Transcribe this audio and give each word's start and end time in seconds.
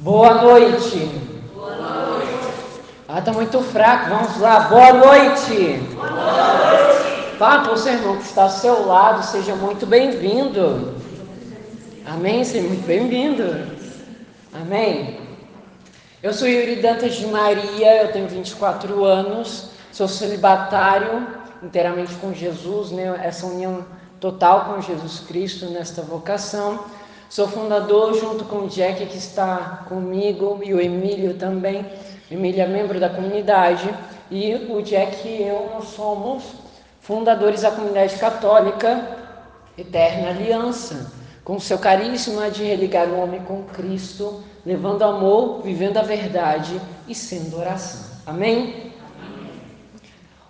Boa 0.00 0.32
noite. 0.32 0.96
Boa 1.54 1.76
noite. 1.76 2.32
Ah, 3.06 3.20
tá 3.20 3.34
muito 3.34 3.60
fraco. 3.60 4.08
Vamos 4.08 4.40
lá. 4.40 4.60
Boa 4.60 4.94
noite. 4.94 5.78
Boa 5.94 6.10
noite. 6.10 7.36
Fala 7.38 7.64
para 7.64 7.72
o 7.74 7.76
seu 7.76 7.92
irmão 7.92 8.16
que 8.16 8.22
está 8.22 8.44
ao 8.44 8.48
seu 8.48 8.86
lado. 8.86 9.22
Seja 9.26 9.54
muito 9.54 9.84
bem-vindo. 9.84 10.94
Amém. 12.06 12.42
Seja 12.44 12.66
muito 12.66 12.86
bem-vindo. 12.86 13.44
Amém. 14.54 15.20
Eu 16.22 16.32
sou 16.32 16.48
Yuri 16.48 16.76
Dantas 16.76 17.16
de 17.16 17.26
Maria. 17.26 18.02
Eu 18.02 18.10
tenho 18.10 18.26
24 18.26 19.04
anos. 19.04 19.68
Sou 19.92 20.08
celibatário, 20.08 21.26
inteiramente 21.62 22.14
com 22.14 22.32
Jesus, 22.32 22.90
né? 22.90 23.20
Essa 23.22 23.44
união 23.44 23.84
total 24.18 24.64
com 24.64 24.80
Jesus 24.80 25.20
Cristo 25.20 25.66
nesta 25.66 26.00
vocação. 26.00 26.86
Sou 27.30 27.46
fundador 27.46 28.12
junto 28.14 28.44
com 28.44 28.62
o 28.62 28.68
Jack 28.68 29.06
que 29.06 29.16
está 29.16 29.84
comigo 29.88 30.58
e 30.64 30.74
o 30.74 30.80
Emílio 30.80 31.34
também. 31.34 31.86
Emílio 32.28 32.60
é 32.60 32.66
membro 32.66 32.98
da 32.98 33.08
comunidade 33.08 33.88
e 34.28 34.52
o 34.68 34.82
Jack 34.82 35.28
e 35.28 35.42
eu 35.42 35.70
nós 35.72 35.90
somos 35.90 36.42
fundadores 37.00 37.62
da 37.62 37.70
comunidade 37.70 38.16
católica 38.16 39.16
Eterna 39.78 40.30
Aliança, 40.30 41.12
com 41.44 41.60
seu 41.60 41.78
carisma 41.78 42.50
de 42.50 42.64
religar 42.64 43.06
o 43.06 43.20
homem 43.20 43.40
com 43.42 43.62
Cristo, 43.62 44.42
levando 44.66 45.04
amor, 45.04 45.62
vivendo 45.62 45.98
a 45.98 46.02
verdade 46.02 46.80
e 47.06 47.14
sendo 47.14 47.58
oração. 47.58 48.10
Amém. 48.26 48.92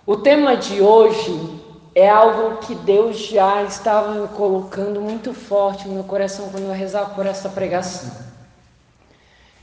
O 0.03 0.17
tema 0.17 0.57
de 0.57 0.81
hoje 0.81 1.60
é 1.93 2.09
algo 2.09 2.57
que 2.57 2.73
Deus 2.73 3.17
já 3.17 3.63
estava 3.63 4.27
colocando 4.29 5.01
muito 5.01 5.33
forte 5.33 5.87
no 5.87 5.95
meu 5.95 6.03
coração 6.03 6.49
quando 6.49 6.63
eu 6.63 6.73
rezava 6.73 7.13
por 7.13 7.25
essa 7.25 7.49
pregação. 7.49 8.09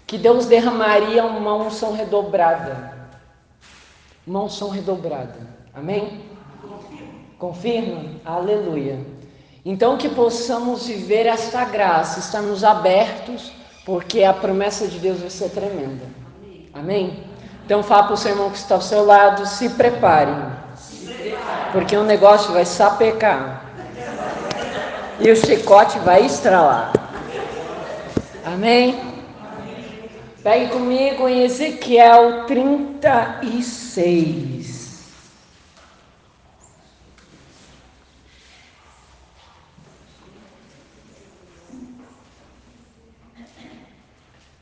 Que 0.06 0.18
Deus 0.18 0.46
derramaria 0.46 1.24
uma 1.24 1.54
unção 1.54 1.92
redobrada. 1.92 3.08
Uma 4.26 4.42
unção 4.42 4.68
redobrada. 4.68 5.36
Amém? 5.74 6.22
Confirma? 7.38 8.04
Aleluia. 8.24 8.98
Então 9.64 9.96
que 9.96 10.08
possamos 10.08 10.86
viver 10.86 11.26
esta 11.26 11.64
graça, 11.64 12.20
estarmos 12.20 12.62
abertos, 12.62 13.52
porque 13.86 14.22
a 14.22 14.34
promessa 14.34 14.86
de 14.86 14.98
Deus 14.98 15.20
vai 15.20 15.30
ser 15.30 15.50
tremenda. 15.50 16.04
Amém? 16.74 17.24
Então 17.64 17.82
fala 17.82 18.04
para 18.04 18.14
o 18.14 18.16
seu 18.16 18.32
irmão 18.32 18.50
que 18.50 18.58
está 18.58 18.74
ao 18.74 18.82
seu 18.82 19.04
lado, 19.04 19.46
se 19.46 19.70
prepare 19.70 20.32
porque 21.72 21.96
o 21.96 22.04
negócio 22.04 22.52
vai 22.52 22.64
sapecar. 22.64 23.64
E 25.20 25.30
o 25.30 25.36
chicote 25.36 25.98
vai 26.00 26.24
estralar. 26.24 26.92
Amém? 28.44 29.00
Pegue 30.42 30.72
comigo 30.72 31.28
em 31.28 31.42
Ezequiel 31.42 32.46
36. 32.46 34.78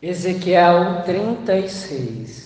Ezequiel 0.02 1.02
36. 1.04 2.45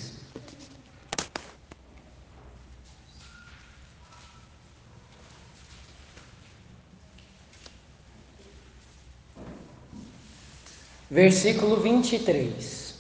Versículo 11.11 11.77
23. 11.77 12.95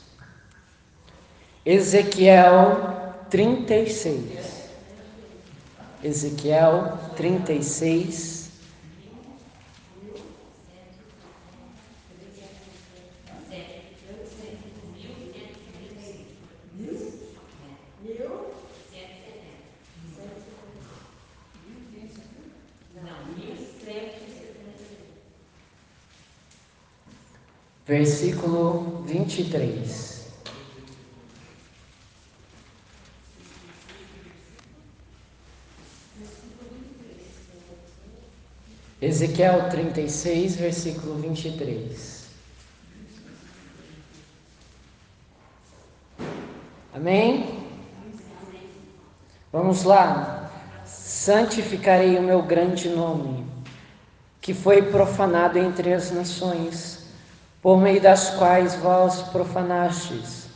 Ezequiel 1.64 2.77
36. 3.30 4.69
Ezequiel 6.03 6.92
36. 7.16 8.40
Versículo 27.91 29.03
23. 29.05 30.31
Ezequiel 39.03 39.69
36, 39.71 40.55
versículo 40.55 41.17
23. 41.17 42.27
Amém? 46.95 47.59
Vamos 49.51 49.83
lá. 49.83 50.49
Santificarei 50.87 52.17
o 52.19 52.22
meu 52.22 52.41
grande 52.41 52.89
nome, 52.89 53.45
que 54.41 54.55
foi 54.55 54.81
profanado 54.81 55.59
entre 55.59 55.93
as 55.93 56.12
nações 56.12 57.00
por 57.62 57.78
meio 57.78 58.00
das 58.00 58.31
quais 58.31 58.75
vós 58.76 59.22
profanastes, 59.22 60.48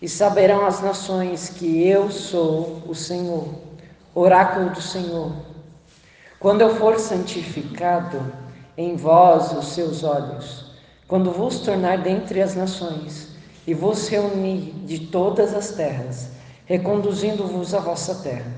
e 0.00 0.08
saberão 0.08 0.66
as 0.66 0.80
nações 0.80 1.50
que 1.50 1.86
eu 1.86 2.10
sou 2.10 2.82
o 2.86 2.94
Senhor, 2.94 3.48
oráculo 4.14 4.70
do 4.70 4.80
Senhor. 4.80 5.32
Quando 6.38 6.60
eu 6.60 6.76
for 6.76 6.98
santificado 6.98 8.20
em 8.76 8.96
vós 8.96 9.52
os 9.52 9.68
seus 9.68 10.04
olhos, 10.04 10.72
quando 11.08 11.30
vos 11.30 11.60
tornar 11.60 11.98
dentre 11.98 12.42
as 12.42 12.54
nações, 12.54 13.36
e 13.66 13.74
vos 13.74 14.08
reunir 14.08 14.72
de 14.84 15.06
todas 15.06 15.54
as 15.54 15.72
terras, 15.72 16.28
reconduzindo-vos 16.66 17.74
à 17.74 17.80
vossa 17.80 18.22
terra, 18.22 18.52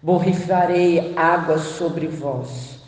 borrifarei 0.00 1.12
águas 1.16 1.62
sobre 1.62 2.06
vós, 2.06 2.78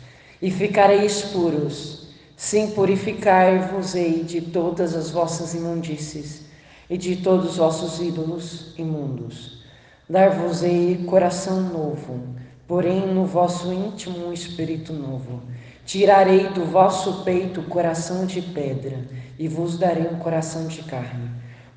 e 0.41 0.49
ficareis 0.49 1.21
puros, 1.23 1.98
Sim, 2.41 2.71
purificai-vos-ei 2.71 4.23
de 4.23 4.39
todas 4.39 4.95
as 4.95 5.11
vossas 5.11 5.53
imundícies 5.53 6.43
e 6.89 6.97
de 6.97 7.17
todos 7.17 7.51
os 7.51 7.57
vossos 7.57 7.99
ídolos 7.99 8.73
imundos. 8.77 9.61
Dar-vos-ei 10.09 11.03
coração 11.05 11.59
novo, 11.59 12.21
porém 12.65 13.05
no 13.07 13.25
vosso 13.25 13.73
íntimo 13.73 14.25
um 14.25 14.31
espírito 14.31 14.93
novo. 14.93 15.41
Tirarei 15.85 16.47
do 16.47 16.63
vosso 16.63 17.25
peito 17.25 17.61
coração 17.63 18.25
de 18.25 18.41
pedra 18.41 18.97
e 19.37 19.49
vos 19.49 19.77
darei 19.77 20.07
um 20.07 20.17
coração 20.19 20.67
de 20.67 20.81
carne. 20.83 21.29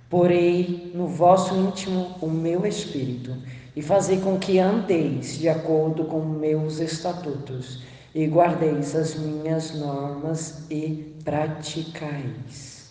Porei 0.08 0.92
no 0.94 1.08
vosso 1.08 1.56
íntimo 1.56 2.14
o 2.20 2.28
meu 2.28 2.64
espírito 2.64 3.36
e 3.74 3.82
fazei 3.82 4.20
com 4.20 4.38
que 4.38 4.60
andeis 4.60 5.36
de 5.36 5.48
acordo 5.48 6.04
com 6.04 6.20
meus 6.20 6.78
estatutos 6.78 7.82
e 8.14 8.26
guardeis 8.26 8.94
as 8.94 9.14
minhas 9.14 9.74
normas 9.74 10.64
e 10.70 11.16
praticais. 11.24 12.90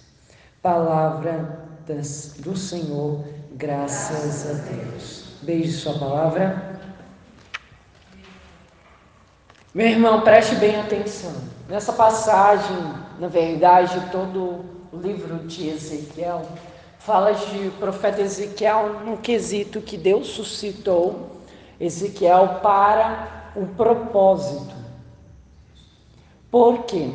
Palavra 0.61 1.67
das, 1.87 2.35
do 2.39 2.55
Senhor, 2.55 3.23
graças 3.53 4.49
a 4.49 4.53
Deus. 4.71 5.35
Beijo 5.41 5.77
sua 5.79 5.97
palavra. 5.97 6.79
Meu 9.73 9.87
irmão, 9.87 10.21
preste 10.21 10.55
bem 10.55 10.79
atenção. 10.79 11.33
Nessa 11.69 11.93
passagem, 11.93 12.75
na 13.19 13.27
verdade, 13.27 14.09
todo 14.11 14.65
o 14.91 14.97
livro 14.97 15.39
de 15.47 15.69
Ezequiel 15.69 16.45
fala 16.99 17.31
de 17.31 17.69
profeta 17.79 18.21
Ezequiel 18.21 19.01
no 19.05 19.17
quesito 19.17 19.81
que 19.81 19.97
Deus 19.97 20.27
suscitou 20.27 21.37
Ezequiel 21.79 22.59
para 22.61 23.51
um 23.55 23.65
propósito. 23.65 24.80
Por 26.51 26.83
quê? 26.83 27.09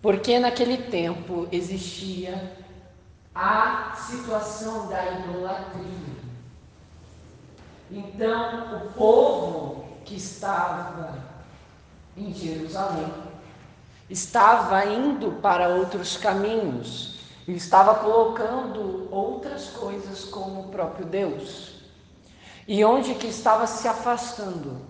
Porque 0.00 0.38
naquele 0.38 0.78
tempo 0.78 1.46
existia 1.52 2.56
a 3.34 3.94
situação 3.94 4.88
da 4.88 5.04
idolatria. 5.04 6.16
Então, 7.90 8.76
o 8.76 8.92
povo 8.94 9.84
que 10.04 10.16
estava 10.16 11.18
em 12.16 12.32
Jerusalém 12.32 13.12
estava 14.08 14.86
indo 14.86 15.32
para 15.42 15.68
outros 15.68 16.16
caminhos 16.16 17.16
estava 17.54 17.94
colocando 17.96 19.08
outras 19.10 19.68
coisas 19.68 20.24
como 20.24 20.62
o 20.62 20.68
próprio 20.68 21.06
Deus. 21.06 21.76
E 22.66 22.84
onde 22.84 23.14
que 23.14 23.28
estava 23.28 23.66
se 23.66 23.86
afastando? 23.86 24.80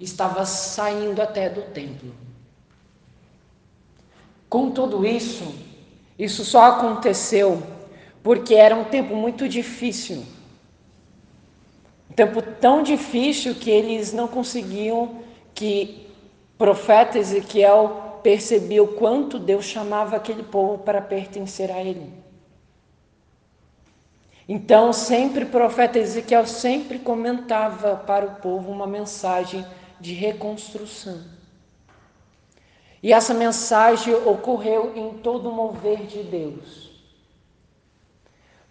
Estava 0.00 0.44
saindo 0.44 1.22
até 1.22 1.48
do 1.48 1.62
templo. 1.62 2.12
Com 4.48 4.70
tudo 4.70 5.04
isso, 5.06 5.52
Isso 6.18 6.44
só 6.44 6.66
aconteceu 6.66 7.62
porque 8.22 8.54
era 8.54 8.74
um 8.74 8.84
tempo 8.84 9.14
muito 9.14 9.48
difícil. 9.48 10.24
Um 12.10 12.14
tempo 12.14 12.40
tão 12.40 12.82
difícil 12.82 13.54
que 13.54 13.70
eles 13.70 14.12
não 14.12 14.28
conseguiam 14.28 15.22
que 15.54 16.08
profeta 16.56 17.18
Ezequiel 17.18 18.20
percebia 18.22 18.82
o 18.82 18.88
quanto 18.88 19.38
Deus 19.38 19.64
chamava 19.64 20.16
aquele 20.16 20.42
povo 20.42 20.78
para 20.78 21.02
pertencer 21.02 21.70
a 21.70 21.82
ele. 21.82 22.10
Então, 24.48 24.92
sempre 24.92 25.44
o 25.44 25.48
profeta 25.50 25.98
Ezequiel 25.98 26.46
sempre 26.46 26.98
comentava 26.98 27.96
para 27.96 28.26
o 28.26 28.34
povo 28.36 28.70
uma 28.70 28.86
mensagem 28.86 29.64
de 30.04 30.12
reconstrução. 30.12 31.18
E 33.02 33.10
essa 33.10 33.32
mensagem 33.32 34.14
ocorreu 34.14 34.92
em 34.94 35.14
todo 35.14 35.48
o 35.48 35.52
mover 35.52 36.06
de 36.06 36.22
Deus. 36.22 36.90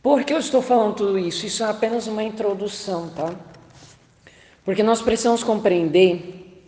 Por 0.01 0.23
que 0.23 0.31
eu 0.31 0.37
estou 0.37 0.61
falando 0.61 0.95
tudo 0.95 1.17
isso? 1.17 1.47
Isso 1.47 1.63
é 1.63 1.67
apenas 1.67 2.05
uma 2.05 2.21
introdução, 2.21 3.09
tá? 3.09 3.33
Porque 4.63 4.83
nós 4.83 5.01
precisamos 5.01 5.43
compreender 5.43 6.63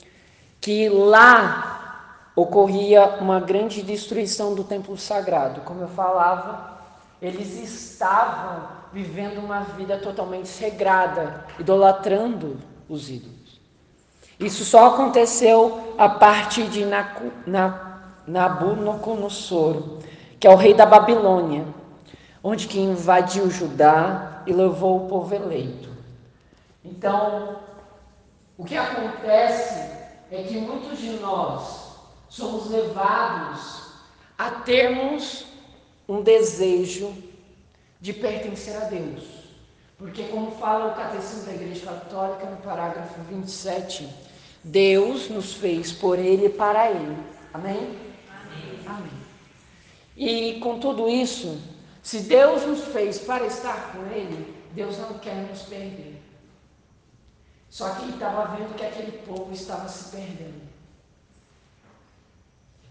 que 0.60 0.90
lá 0.90 2.32
ocorria 2.36 3.06
uma 3.22 3.40
grande 3.40 3.84
destruição 3.84 4.56
do 4.56 4.64
templo 4.64 4.98
sagrado. 4.98 5.62
Como 5.62 5.82
eu 5.82 5.90
falava, 5.90 6.80
eles 7.22 7.54
estavam 7.60 8.68
vivendo 8.92 9.38
uma 9.38 9.60
vida 9.60 10.00
totalmente 10.00 10.60
regrada, 10.60 11.46
idolatrando 11.60 12.60
os 12.90 13.12
ídolos. 13.12 13.35
Isso 14.40 14.66
só 14.66 14.88
aconteceu 14.88 15.96
a 15.98 16.10
partir 16.10 16.68
de 16.68 16.86
Nabucodonosor, 18.28 20.00
que 20.40 20.48
é 20.48 20.50
o 20.50 20.56
rei 20.56 20.74
da 20.74 20.86
Babilônia, 20.86 21.66
onde 22.44 22.68
que 22.68 22.80
invadiu 22.80 23.50
Judá 23.50 24.44
e 24.46 24.54
levou 24.54 25.06
o 25.06 25.10
povo 25.10 25.34
eleito. 25.34 25.90
Então, 26.84 27.58
o 28.58 28.64
que 28.64 28.78
acontece 28.78 29.90
é 30.32 30.44
que 30.44 30.58
muitos 30.58 31.00
de 31.00 31.12
nós 31.12 31.86
somos 32.28 32.70
levados 32.70 33.86
a 34.38 34.52
termos 34.52 35.46
um 36.08 36.22
desejo 36.22 37.14
de 38.00 38.14
pertencer 38.14 38.76
a 38.78 38.86
Deus. 38.86 39.35
Porque, 40.16 40.32
como 40.32 40.52
fala 40.52 40.94
o 40.94 40.96
Catecismo 40.96 41.44
da 41.44 41.54
Igreja 41.56 41.88
Católica, 41.88 42.46
no 42.46 42.56
parágrafo 42.58 43.20
27, 43.30 44.08
Deus 44.64 45.28
nos 45.28 45.56
fez 45.56 45.92
por 45.92 46.18
Ele 46.18 46.46
e 46.46 46.50
para 46.50 46.90
Ele. 46.90 47.18
Amém? 47.54 48.00
Amém? 48.30 48.80
Amém. 48.86 49.12
E 50.16 50.58
com 50.62 50.80
tudo 50.80 51.10
isso, 51.10 51.60
se 52.02 52.22
Deus 52.22 52.66
nos 52.66 52.86
fez 52.86 53.20
para 53.20 53.46
estar 53.46 53.92
com 53.92 54.04
Ele, 54.06 54.56
Deus 54.72 54.98
não 55.00 55.20
quer 55.20 55.36
nos 55.50 55.64
perder. 55.64 56.24
Só 57.70 57.90
que 57.90 58.04
ele 58.04 58.14
estava 58.14 58.56
vendo 58.56 58.74
que 58.74 58.86
aquele 58.86 59.18
povo 59.18 59.52
estava 59.52 59.90
se 59.90 60.16
perdendo. 60.16 60.62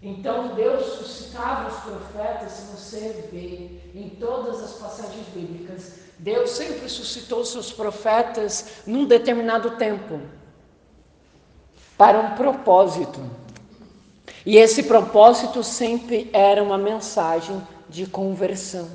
Então 0.02 0.54
Deus 0.54 0.84
suscitava 0.98 1.70
os 1.70 1.80
profetas, 1.84 2.52
se 2.52 2.62
você 2.66 3.28
vê 3.32 3.80
em 3.98 4.10
todas 4.20 4.62
as 4.62 4.72
passagens 4.74 5.26
bíblicas, 5.28 6.03
Deus 6.19 6.50
sempre 6.50 6.88
suscitou 6.88 7.44
seus 7.44 7.72
profetas 7.72 8.82
num 8.87 9.05
determinado 9.05 9.72
tempo, 9.72 10.20
para 11.96 12.19
um 12.19 12.34
propósito. 12.34 13.20
E 14.46 14.56
esse 14.56 14.84
propósito 14.84 15.62
sempre 15.62 16.31
era 16.32 16.62
uma 16.62 16.78
mensagem 16.78 17.61
de 17.88 18.06
conversão, 18.06 18.88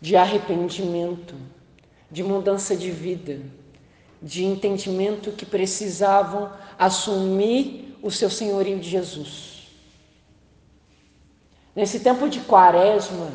de 0.00 0.16
arrependimento, 0.16 1.34
de 2.10 2.22
mudança 2.22 2.76
de 2.76 2.90
vida, 2.90 3.40
de 4.22 4.44
entendimento 4.44 5.32
que 5.32 5.46
precisavam 5.46 6.50
assumir 6.78 7.96
o 8.02 8.10
seu 8.10 8.30
senhorio 8.30 8.78
de 8.78 8.88
Jesus. 8.88 9.68
Nesse 11.74 12.00
tempo 12.00 12.28
de 12.28 12.40
quaresma, 12.40 13.30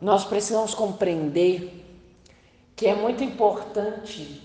nós 0.00 0.24
precisamos 0.24 0.74
compreender 0.74 1.79
que 2.80 2.86
é 2.86 2.94
muito 2.94 3.22
importante 3.22 4.40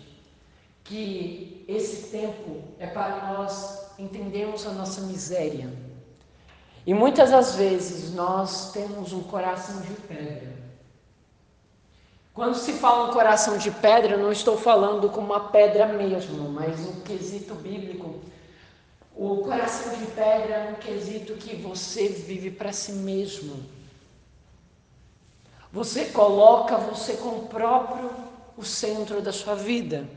que 0.84 1.64
esse 1.70 2.12
tempo 2.12 2.66
é 2.78 2.86
para 2.86 3.32
nós 3.32 3.94
entendermos 3.98 4.68
a 4.68 4.72
nossa 4.72 5.00
miséria. 5.00 5.72
E 6.86 6.94
muitas 6.94 7.32
das 7.32 7.56
vezes 7.56 8.14
nós 8.14 8.74
temos 8.74 9.14
um 9.14 9.24
coração 9.24 9.80
de 9.80 9.94
pedra. 10.02 10.54
Quando 12.34 12.56
se 12.56 12.74
fala 12.74 13.10
um 13.10 13.14
coração 13.14 13.58
de 13.58 13.72
pedra, 13.72 14.18
não 14.18 14.34
estou 14.34 14.58
falando 14.58 15.10
com 15.10 15.22
uma 15.22 15.48
pedra 15.48 15.86
mesmo, 15.86 16.50
mas 16.50 16.78
um 16.82 17.00
quesito 17.04 17.56
bíblico 17.56 18.20
o 19.16 19.38
coração 19.38 19.98
de 19.98 20.08
pedra 20.08 20.56
é 20.56 20.72
um 20.72 20.76
quesito 20.76 21.36
que 21.36 21.56
você 21.56 22.10
vive 22.10 22.52
para 22.52 22.74
si 22.74 22.92
mesmo. 22.92 23.64
Você 25.72 26.08
coloca 26.08 26.76
você 26.76 27.14
como 27.14 27.48
próprio 27.48 28.25
o 28.58 28.64
centro 28.64 29.22
da 29.22 29.32
sua 29.32 29.56
vida. 29.56 30.08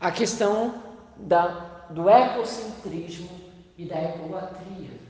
A 0.00 0.10
questão 0.10 0.82
da, 1.16 1.86
do 1.90 2.08
egocentrismo 2.08 3.30
e 3.76 3.84
da 3.84 4.02
egolatria. 4.02 5.00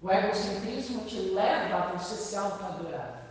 O 0.00 0.10
egocentrismo 0.10 1.04
te 1.04 1.18
leva 1.18 1.76
a 1.76 1.92
você 1.92 2.14
se 2.14 2.36
autoadorar. 2.36 3.22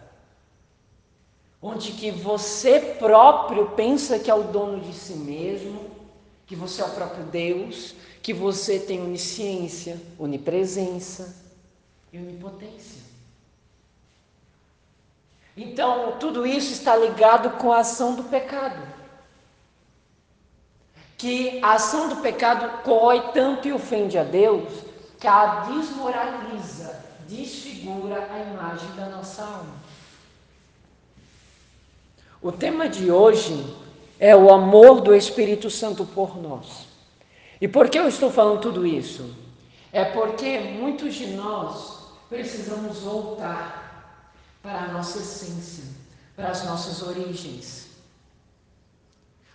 Onde 1.62 1.94
que 1.94 2.12
você 2.12 2.80
próprio 2.80 3.72
pensa 3.72 4.20
que 4.20 4.30
é 4.30 4.36
o 4.36 4.44
dono 4.44 4.82
de 4.82 4.94
si 4.94 5.14
mesmo, 5.14 5.90
que 6.46 6.56
você 6.56 6.82
é 6.82 6.86
o 6.86 6.92
próprio 6.92 7.24
Deus, 7.26 7.96
que 8.22 8.34
você 8.34 8.80
tem 8.80 9.02
onisciência, 9.02 10.00
onipresença 10.20 11.36
e 12.12 12.18
onipotência. 12.18 13.05
Então, 15.58 16.18
tudo 16.20 16.46
isso 16.46 16.74
está 16.74 16.96
ligado 16.98 17.52
com 17.58 17.72
a 17.72 17.80
ação 17.80 18.16
do 18.16 18.24
pecado. 18.24 18.82
Que 21.18 21.62
a 21.64 21.74
ação 21.74 22.10
do 22.10 22.18
pecado 22.18 22.84
corrói 22.84 23.32
tanto 23.34 23.68
e 23.68 23.74
ofende 23.74 24.18
a 24.18 24.24
Deus 24.24 24.84
que 25.18 25.28
a 25.28 25.62
desmoraliza, 25.62 27.02
desfigura 27.28 28.28
a 28.30 28.40
imagem 28.40 28.90
da 28.98 29.08
nossa 29.08 29.44
alma. 29.44 29.74
O 32.42 32.52
tema 32.52 32.90
de 32.90 33.10
hoje 33.10 33.76
é 34.20 34.36
o 34.36 34.54
amor 34.54 35.02
do 35.02 35.16
Espírito 35.16 35.70
Santo 35.70 36.06
por 36.06 36.40
nós. 36.40 36.86
E 37.60 37.68
por 37.68 37.90
que 37.90 37.98
eu 37.98 38.08
estou 38.10 38.30
falando 38.30 38.62
tudo 38.62 38.86
isso? 38.86 39.34
É 39.92 40.04
porque 40.04 40.60
muitos 40.60 41.16
de 41.16 41.28
nós 41.28 42.10
precisamos 42.30 43.00
voltar 43.00 43.85
para 44.66 44.86
a 44.86 44.88
nossa 44.88 45.20
essência, 45.20 45.84
para 46.36 46.50
as 46.50 46.66
nossas 46.66 47.04
origens. 47.04 47.86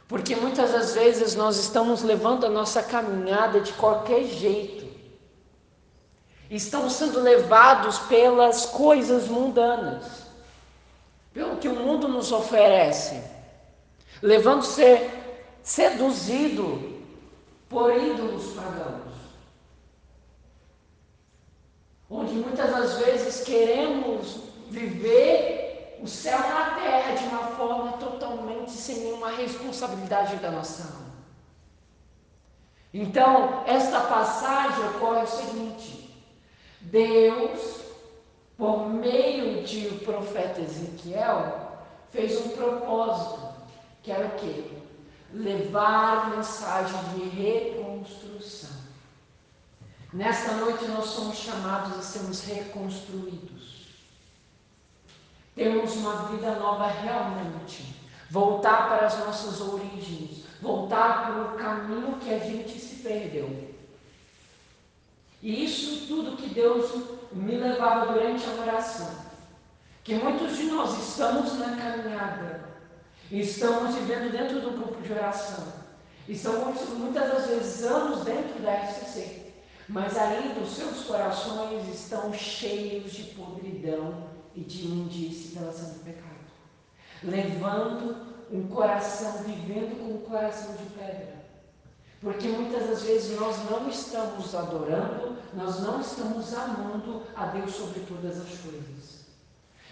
Porque 0.07 0.37
muitas 0.37 0.71
das 0.71 0.95
vezes 0.95 1.35
nós 1.35 1.57
estamos 1.57 2.02
levando 2.02 2.47
a 2.47 2.49
nossa 2.49 2.81
caminhada 2.81 3.61
de 3.61 3.73
qualquer 3.73 4.25
jeito. 4.25 4.88
Estamos 6.49 6.93
sendo 6.93 7.21
levados 7.21 7.99
pelas 8.00 8.67
coisas 8.67 9.26
mundanas, 9.26 10.05
pelo 11.35 11.57
que 11.57 11.67
o 11.67 11.75
mundo 11.75 12.07
nos 12.07 12.31
oferece, 12.31 13.21
levando 14.23 14.64
ser 14.64 15.11
seduzido 15.64 17.00
por 17.69 17.97
ídolos 17.97 18.52
pagãos. 18.52 19.11
Onde 22.09 22.35
muitas 22.35 22.71
das 22.71 22.99
vezes 22.99 23.45
queremos 23.45 24.50
viver 24.71 25.99
o 26.03 26.07
céu 26.07 26.39
na 26.39 26.77
terra 26.77 27.15
de 27.15 27.25
uma 27.25 27.49
forma 27.57 27.93
totalmente 27.99 28.71
sem 28.71 29.00
nenhuma 29.00 29.31
responsabilidade 29.31 30.37
da 30.37 30.50
nossa 30.50 30.83
alma. 30.85 31.11
Então, 32.93 33.62
esta 33.67 34.00
passagem 34.00 34.85
ocorre 34.97 35.25
o 35.25 35.27
seguinte: 35.27 36.25
Deus, 36.81 37.83
por 38.57 38.89
meio 38.89 39.62
de 39.65 39.89
o 39.89 39.99
profeta 40.00 40.61
Ezequiel, 40.61 41.77
fez 42.11 42.45
um 42.47 42.49
propósito, 42.50 43.49
que 44.03 44.11
era 44.11 44.27
o 44.27 44.39
quê? 44.39 44.81
levar 45.33 46.31
mensagem 46.31 46.99
de 47.15 47.29
reconstrução. 47.29 48.71
Nesta 50.12 50.55
noite 50.55 50.85
nós 50.87 51.07
somos 51.07 51.37
chamados 51.37 51.99
a 51.99 52.03
sermos 52.03 52.43
reconstruídos. 52.43 53.80
Temos 55.54 55.97
uma 55.97 56.28
vida 56.28 56.54
nova 56.57 56.87
realmente. 56.87 57.97
Voltar 58.30 58.88
para 58.88 59.07
as 59.07 59.19
nossas 59.19 59.61
origens. 59.61 60.45
Voltar 60.62 61.26
para 61.26 61.42
o 61.42 61.59
caminho 61.59 62.19
que 62.19 62.33
a 62.33 62.38
gente 62.38 62.78
se 62.78 62.97
perdeu. 63.02 63.71
E 65.42 65.64
isso 65.64 66.07
tudo 66.07 66.37
que 66.37 66.52
Deus 66.54 66.90
me 67.33 67.57
levava 67.57 68.12
durante 68.12 68.45
a 68.45 68.62
oração. 68.62 69.30
que 70.02 70.14
muitos 70.14 70.57
de 70.57 70.64
nós 70.64 70.99
estamos 71.09 71.59
na 71.59 71.76
caminhada, 71.76 72.69
estamos 73.30 73.95
vivendo 73.95 74.33
dentro 74.33 74.61
do 74.61 74.71
grupo 74.71 75.00
de 75.02 75.12
oração, 75.12 75.73
estamos 76.28 76.80
muitas 76.97 77.30
das 77.30 77.47
vezes 77.47 77.83
anos 77.85 78.25
dentro 78.25 78.61
da 78.62 78.73
RCC, 78.73 79.52
mas 79.88 80.16
ainda 80.16 80.61
os 80.61 80.71
seus 80.71 81.04
corações 81.04 81.87
estão 81.88 82.33
cheios 82.33 83.12
de 83.12 83.25
podridão 83.35 84.30
e 84.54 84.61
de 84.61 84.87
imundície 84.87 85.57
pela 85.57 85.71
ação 85.71 85.90
do 85.90 86.00
pecado, 86.00 86.26
levando 87.23 88.30
um 88.50 88.66
coração, 88.69 89.45
vivendo 89.45 89.99
com 89.99 90.14
um 90.14 90.19
coração 90.19 90.75
de 90.75 90.85
pedra. 90.95 91.40
Porque 92.21 92.49
muitas 92.49 92.88
das 92.88 93.02
vezes 93.02 93.38
nós 93.38 93.57
não 93.71 93.88
estamos 93.88 94.54
adorando, 94.54 95.37
nós 95.54 95.80
não 95.80 96.00
estamos 96.00 96.52
amando 96.54 97.23
a 97.35 97.47
Deus 97.47 97.75
sobre 97.75 98.00
todas 98.00 98.38
as 98.38 98.59
coisas. 98.59 99.21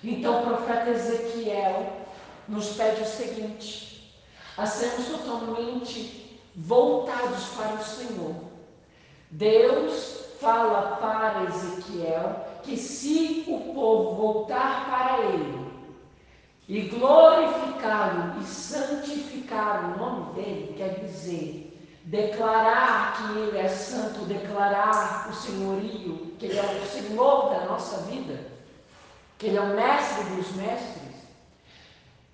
Então 0.05 0.43
o 0.43 0.47
profeta 0.47 0.91
Ezequiel 0.91 2.07
nos 2.47 2.77
pede 2.77 3.03
o 3.03 3.07
seguinte: 3.07 4.13
a 4.57 4.67
sermos 4.67 5.07
totalmente 5.07 6.41
voltados 6.55 7.45
para 7.57 7.75
o 7.75 7.85
Senhor. 7.85 8.35
Deus 9.31 10.25
fala 10.41 10.97
para 10.97 11.45
Ezequiel 11.45 12.48
que 12.63 12.77
se 12.77 13.45
o 13.49 13.73
povo 13.73 14.15
voltar 14.15 14.87
para 14.89 15.25
ele 15.27 15.69
e 16.69 16.83
glorificá-lo 16.83 18.41
e 18.41 18.45
santificar 18.45 19.95
o 19.95 19.99
nome 19.99 20.35
dele, 20.35 20.75
quer 20.77 21.01
dizer, 21.01 21.69
declarar 22.05 23.17
que 23.17 23.39
ele 23.39 23.59
é 23.59 23.69
santo, 23.69 24.27
declarar 24.27 25.29
o 25.31 25.35
senhorio, 25.35 26.35
que 26.39 26.47
ele 26.47 26.59
é 26.59 26.83
o 26.83 26.87
senhor 26.87 27.51
da 27.51 27.67
nossa 27.67 28.03
vida, 28.03 28.39
que 29.39 29.47
ele 29.47 29.57
é 29.57 29.61
o 29.61 29.75
mestre 29.75 30.25
dos 30.35 30.55
mestres, 30.57 31.15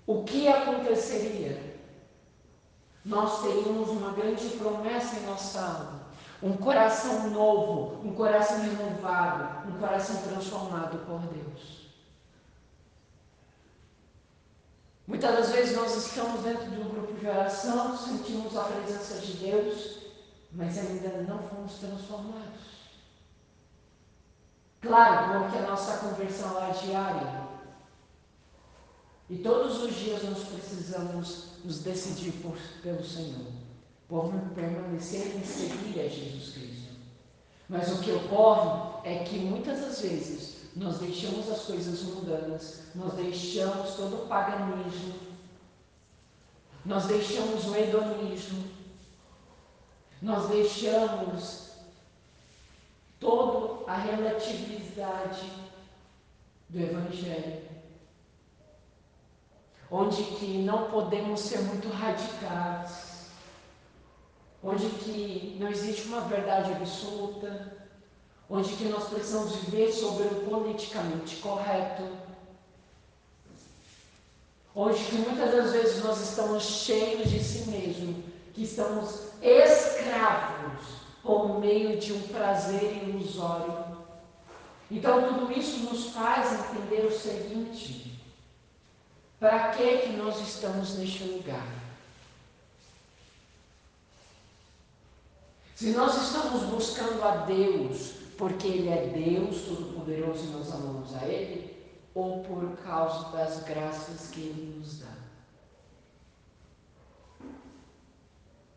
o 0.07 0.23
que 0.23 0.47
aconteceria? 0.47 1.75
Nós 3.03 3.41
teríamos 3.41 3.89
uma 3.89 4.11
grande 4.11 4.47
promessa 4.49 5.17
em 5.17 5.25
nossa 5.25 5.59
alma, 5.59 6.04
um 6.45 6.55
coração 6.57 7.31
novo, 7.31 8.07
um 8.07 8.13
coração 8.13 8.59
renovado, 8.59 9.67
um 9.67 9.79
coração 9.79 10.21
transformado 10.21 10.99
por 11.07 11.19
Deus. 11.33 11.89
Muitas 15.07 15.35
das 15.35 15.49
vezes 15.49 15.75
nós 15.75 15.95
estamos 15.97 16.43
dentro 16.43 16.69
de 16.69 16.79
um 16.81 16.89
grupo 16.89 17.13
de 17.13 17.27
oração, 17.27 17.97
sentimos 17.97 18.55
a 18.55 18.63
presença 18.65 19.15
de 19.21 19.33
Deus, 19.37 19.97
mas 20.51 20.77
ainda 20.77 21.23
não 21.23 21.39
fomos 21.47 21.79
transformados. 21.79 22.75
Claro, 24.81 25.39
porque 25.41 25.57
a 25.57 25.67
nossa 25.67 25.97
conversão 25.97 26.63
é 26.63 26.71
diária. 26.73 27.47
E 29.31 29.37
todos 29.37 29.81
os 29.81 29.95
dias 29.95 30.21
nós 30.21 30.43
precisamos 30.43 31.55
nos 31.63 31.79
decidir 31.79 32.33
por, 32.43 32.55
pelo 32.83 33.03
Senhor, 33.03 33.64
por 34.07 34.31
permanecer 34.53 35.37
e 35.41 35.45
seguir 35.45 35.99
a 35.99 36.07
Jesus 36.07 36.53
Cristo. 36.53 36.93
Mas 37.67 37.91
o 37.91 38.01
que 38.01 38.11
ocorre 38.11 39.09
é 39.09 39.23
que 39.23 39.39
muitas 39.39 39.79
das 39.81 40.01
vezes 40.01 40.55
nós 40.75 40.99
deixamos 40.99 41.49
as 41.49 41.61
coisas 41.61 42.03
mundanas, 42.03 42.81
nós 42.93 43.13
deixamos 43.13 43.95
todo 43.95 44.23
o 44.23 44.27
paganismo, 44.27 45.15
nós 46.85 47.05
deixamos 47.05 47.65
o 47.65 47.75
hedonismo, 47.75 48.63
nós 50.21 50.49
deixamos 50.49 51.71
toda 53.19 53.89
a 53.91 53.95
relatividade 53.95 55.51
do 56.69 56.79
Evangelho, 56.79 57.63
onde 59.89 60.23
que 60.23 60.59
não 60.59 60.91
podemos 60.91 61.39
ser 61.39 61.59
muito 61.61 61.87
radicais, 61.89 63.04
onde 64.65 64.89
que 64.89 65.57
não 65.59 65.69
existe 65.69 66.07
uma 66.07 66.21
verdade 66.21 66.73
absoluta, 66.73 67.71
onde 68.49 68.75
que 68.75 68.85
nós 68.85 69.07
precisamos 69.09 69.55
viver 69.57 69.91
sobre 69.91 70.25
o 70.25 70.49
politicamente 70.49 71.35
correto, 71.35 72.03
onde 74.75 75.03
que 75.03 75.15
muitas 75.17 75.51
das 75.51 75.71
vezes 75.71 76.03
nós 76.03 76.19
estamos 76.19 76.63
cheios 76.63 77.29
de 77.29 77.39
si 77.43 77.69
mesmo, 77.69 78.23
que 78.53 78.63
estamos 78.63 79.27
escravos 79.39 80.81
por 81.21 81.59
meio 81.59 81.99
de 81.99 82.13
um 82.13 82.21
prazer 82.23 83.03
ilusório. 83.03 83.85
Então 84.89 85.31
tudo 85.31 85.51
isso 85.51 85.83
nos 85.83 86.07
faz 86.07 86.51
entender 86.53 87.05
o 87.05 87.11
seguinte: 87.11 88.19
para 89.39 89.69
que 89.69 89.97
que 89.99 90.09
nós 90.13 90.39
estamos 90.41 90.95
neste 90.95 91.23
lugar? 91.23 91.84
Se 95.75 95.91
nós 95.91 96.15
estamos 96.15 96.63
buscando 96.69 97.21
a 97.21 97.35
Deus 97.45 98.13
porque 98.37 98.65
Ele 98.65 98.87
é 98.87 99.07
Deus 99.07 99.63
Todo-Poderoso 99.63 100.45
e 100.45 100.51
nós 100.51 100.71
amamos 100.73 101.13
a 101.13 101.25
Ele, 101.25 101.75
ou 102.13 102.43
por 102.45 102.77
causa 102.77 103.29
das 103.35 103.61
graças 103.65 104.29
que 104.31 104.39
Ele 104.39 104.79
nos 104.79 104.99
dá. 104.99 105.13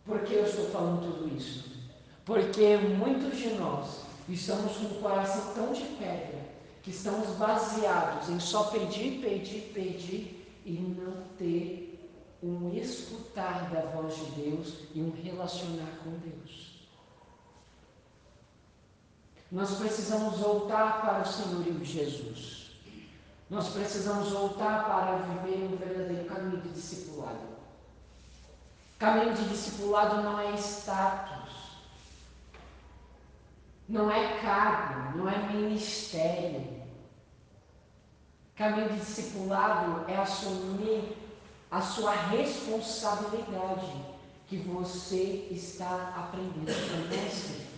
Por 0.05 0.23
que 0.23 0.35
eu 0.35 0.45
estou 0.45 0.71
falando 0.71 1.13
tudo 1.13 1.37
isso? 1.37 1.71
Porque 2.25 2.77
muitos 2.77 3.39
de 3.39 3.51
nós 3.51 4.01
estamos 4.29 4.77
com 4.77 4.87
o 4.87 5.01
coração 5.01 5.55
tão 5.55 5.73
de 5.73 5.85
pedra 5.85 6.49
que 6.83 6.91
estamos 6.91 7.29
baseados 7.37 8.29
em 8.29 8.41
só 8.41 8.65
pedir, 8.65 9.21
pedir, 9.21 9.71
pedir 9.73 10.53
e 10.65 10.73
não 10.73 11.23
ter 11.39 12.11
um 12.43 12.75
escutar 12.75 13.71
da 13.71 13.83
voz 13.83 14.17
de 14.17 14.43
Deus 14.43 14.75
e 14.95 15.01
um 15.01 15.13
relacionar 15.23 16.01
com 16.03 16.11
Deus. 16.19 16.68
Nós 19.51 19.77
precisamos 19.77 20.39
voltar 20.39 21.01
para 21.01 21.23
o 21.23 21.27
Senhorio 21.27 21.75
de 21.75 21.85
Jesus. 21.85 22.71
Nós 23.49 23.69
precisamos 23.71 24.29
voltar 24.29 24.85
para 24.85 25.17
viver 25.17 25.65
um 25.65 25.77
verdadeiro 25.77 26.27
caminho 26.27 26.61
de 26.61 26.69
discipulado. 26.69 27.49
Caminho 28.99 29.33
de 29.35 29.49
discipulado 29.49 30.23
não 30.23 30.39
é 30.39 30.55
status, 30.57 31.55
não 33.89 34.11
é 34.11 34.39
cargo, 34.41 35.19
não 35.19 35.29
é 35.29 35.39
ministério. 35.51 36.79
Caminho 38.55 38.91
de 38.91 38.97
discipulado 38.97 40.05
é 40.11 40.17
assumir 40.17 41.17
a 41.71 41.81
sua 41.81 42.13
responsabilidade 42.13 44.05
que 44.47 44.59
você 44.59 45.49
está 45.51 46.13
aprendendo 46.17 47.09
com. 47.09 47.78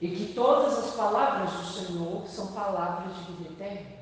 E 0.00 0.08
que 0.08 0.32
todas 0.32 0.78
as 0.78 0.94
palavras 0.94 1.50
do 1.52 1.64
Senhor 1.64 2.26
são 2.26 2.52
palavras 2.52 3.16
de 3.16 3.32
vida 3.32 3.52
eterna. 3.52 3.98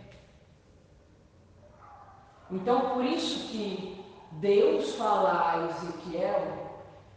Então, 2.50 2.90
por 2.90 3.04
isso 3.04 3.48
que 3.48 4.04
Deus 4.32 4.94
fala 4.94 5.50
a 5.50 5.66
Ezequiel 5.70 6.66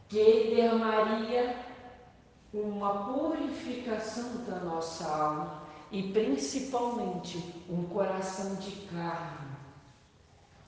que 0.08 0.18
ele 0.18 0.56
derramaria 0.56 1.56
uma 2.54 3.06
purificação 3.06 4.44
da 4.48 4.56
nossa 4.60 5.08
alma 5.08 5.62
e 5.92 6.12
principalmente 6.12 7.64
um 7.70 7.86
coração 7.86 8.56
de 8.56 8.72
carne. 8.88 9.50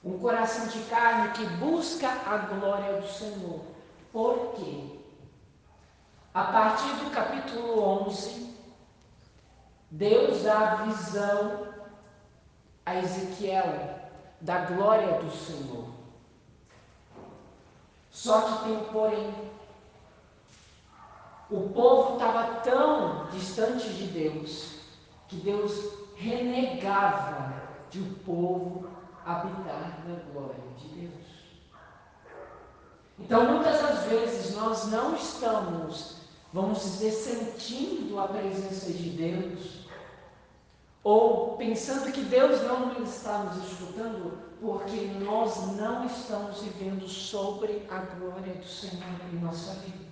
Um 0.04 0.18
coração 0.20 0.68
de 0.68 0.80
carne 0.90 1.32
que 1.34 1.46
busca 1.58 2.08
a 2.08 2.38
glória 2.38 3.02
do 3.02 3.08
Senhor. 3.08 3.62
Por 4.12 4.54
quê? 4.56 5.01
A 6.34 6.46
partir 6.46 6.96
do 7.04 7.12
capítulo 7.12 8.08
11, 8.08 8.56
Deus 9.92 10.44
dá 10.44 10.60
a 10.60 10.76
visão 10.86 11.68
a 12.86 12.96
Ezequiel 12.96 14.00
da 14.40 14.60
glória 14.60 15.20
do 15.20 15.30
Senhor. 15.30 15.90
Só 18.10 18.42
que 18.42 18.64
tem 18.64 18.78
um 18.78 18.84
porém. 18.86 19.52
O 21.50 21.70
povo 21.70 22.14
estava 22.14 22.62
tão 22.62 23.28
distante 23.32 23.90
de 23.90 24.08
Deus 24.08 24.76
que 25.28 25.36
Deus 25.36 25.74
renegava 26.16 27.62
de 27.90 28.00
o 28.00 28.16
povo 28.20 28.90
habitar 29.26 30.00
na 30.08 30.16
glória 30.32 30.64
de 30.78 30.88
Deus. 30.88 31.26
Então, 33.20 33.52
muitas 33.52 33.82
das 33.82 34.06
vezes 34.06 34.56
nós 34.56 34.88
não 34.88 35.14
estamos 35.14 36.21
vamos 36.54 36.82
dizer, 36.84 37.12
sentindo 37.12 38.20
a 38.20 38.28
presença 38.28 38.92
de 38.92 39.10
Deus, 39.10 39.88
ou 41.04 41.58
pensando 41.58 42.12
que 42.12 42.22
Deus 42.22 42.62
não 42.64 43.04
está 43.04 43.44
nos 43.44 43.72
escutando, 43.72 44.38
porque 44.60 45.08
nós 45.20 45.76
não 45.76 46.06
estamos 46.06 46.62
vivendo 46.62 47.08
sobre 47.08 47.88
a 47.90 47.98
glória 48.00 48.54
do 48.54 48.66
Senhor 48.66 49.20
em 49.34 49.40
nossa 49.40 49.74
vida. 49.76 50.12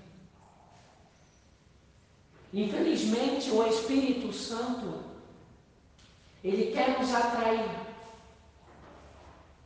Infelizmente, 2.51 3.51
o 3.51 3.67
Espírito 3.67 4.33
Santo, 4.33 5.03
ele 6.43 6.71
quer 6.71 6.99
nos 6.99 7.13
atrair 7.13 7.89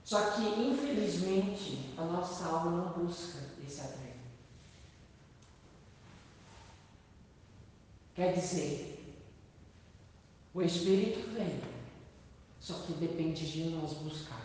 Só 0.03 0.31
que, 0.31 0.41
infelizmente, 0.41 1.93
a 1.97 2.03
nossa 2.03 2.45
alma 2.45 2.71
não 2.71 3.03
busca 3.03 3.39
esse 3.65 3.79
atreve. 3.79 4.03
Quer 8.15 8.33
dizer, 8.33 9.17
o 10.53 10.61
Espírito 10.61 11.29
vem, 11.31 11.61
só 12.59 12.75
que 12.75 12.93
depende 12.93 13.51
de 13.51 13.69
nós 13.71 13.93
buscar. 13.93 14.41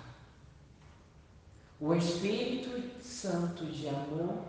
O 1.81 1.95
Espírito 1.95 3.03
Santo 3.03 3.67
de 3.67 3.89
amor 3.89 4.43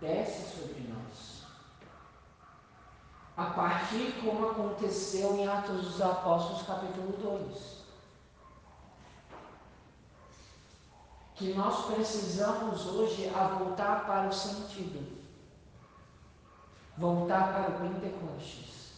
desce 0.00 0.58
sobre 0.58 0.80
nós. 0.88 1.42
A 3.36 3.46
partir 3.46 4.12
como 4.22 4.48
aconteceu 4.48 5.36
em 5.36 5.46
Atos 5.46 5.84
dos 5.84 6.00
Apóstolos, 6.00 6.62
capítulo 6.62 7.12
2. 7.18 7.82
que 11.42 11.54
nós 11.54 11.86
precisamos 11.86 12.86
hoje 12.86 13.28
a 13.34 13.48
voltar 13.48 14.06
para 14.06 14.28
o 14.28 14.32
sentido, 14.32 15.21
voltar 16.96 17.52
para 17.52 17.70
o 17.70 17.80
Pentecostes, 17.80 18.92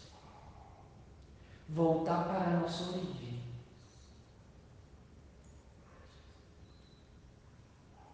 voltar 1.68 2.24
para 2.24 2.44
a 2.44 2.60
nossa 2.60 2.90
origem. 2.90 3.42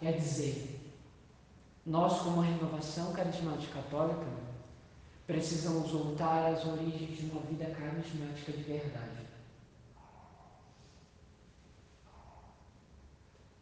Quer 0.01 0.19
dizer, 0.19 0.81
nós, 1.85 2.21
como 2.21 2.41
renovação 2.41 3.13
carismática 3.13 3.83
católica, 3.83 4.27
precisamos 5.27 5.91
voltar 5.91 6.53
às 6.53 6.65
origens 6.65 7.19
de 7.19 7.31
uma 7.31 7.41
vida 7.43 7.67
carismática 7.67 8.53
de 8.53 8.63
verdade. 8.63 9.27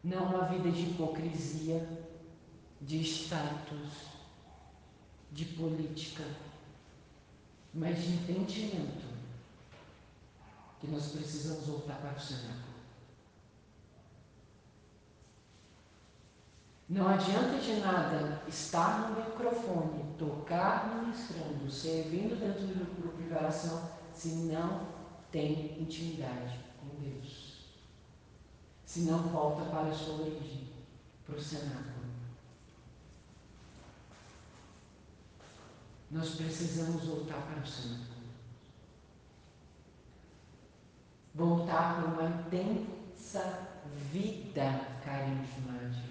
Não 0.02 0.25
uma 0.26 0.44
vida 0.46 0.70
de 0.70 0.90
hipocrisia, 0.90 1.87
de 2.80 3.02
status, 3.02 4.17
de 5.32 5.44
política, 5.44 6.25
mas 7.75 8.02
de 8.02 8.12
entendimento 8.14 9.06
que 10.80 10.87
nós 10.87 11.08
precisamos 11.08 11.66
voltar 11.66 11.97
para 11.97 12.16
o 12.16 12.20
cenáculo. 12.20 12.68
Não 16.88 17.06
adianta 17.06 17.58
de 17.58 17.75
nada 17.80 18.42
estar 18.49 19.11
no 19.11 19.25
microfone, 19.25 20.16
tocar 20.18 20.97
ministrando, 20.97 21.70
servindo 21.70 22.38
dentro 22.38 22.66
do 22.66 23.02
grupo 23.02 23.23
de 23.23 23.30
oração, 23.35 23.90
se 24.14 24.28
não 24.28 24.87
tem 25.30 25.80
intimidade 25.82 26.58
com 26.80 27.02
Deus 27.02 27.49
se 28.88 29.00
não 29.00 29.18
volta 29.18 29.66
para 29.66 29.88
a 29.90 29.92
sua 29.92 30.23
origem, 30.23 30.66
para 31.26 31.37
o 31.37 31.40
cenáculo. 31.40 31.97
Nós 36.10 36.30
precisamos 36.30 37.04
voltar 37.04 37.40
para 37.42 37.62
o 37.62 37.66
cenáculo. 37.66 38.08
Voltar 41.34 41.96
para 41.96 42.06
uma 42.06 42.30
intensa 42.30 43.68
vida 44.10 44.80
carismática. 45.04 46.08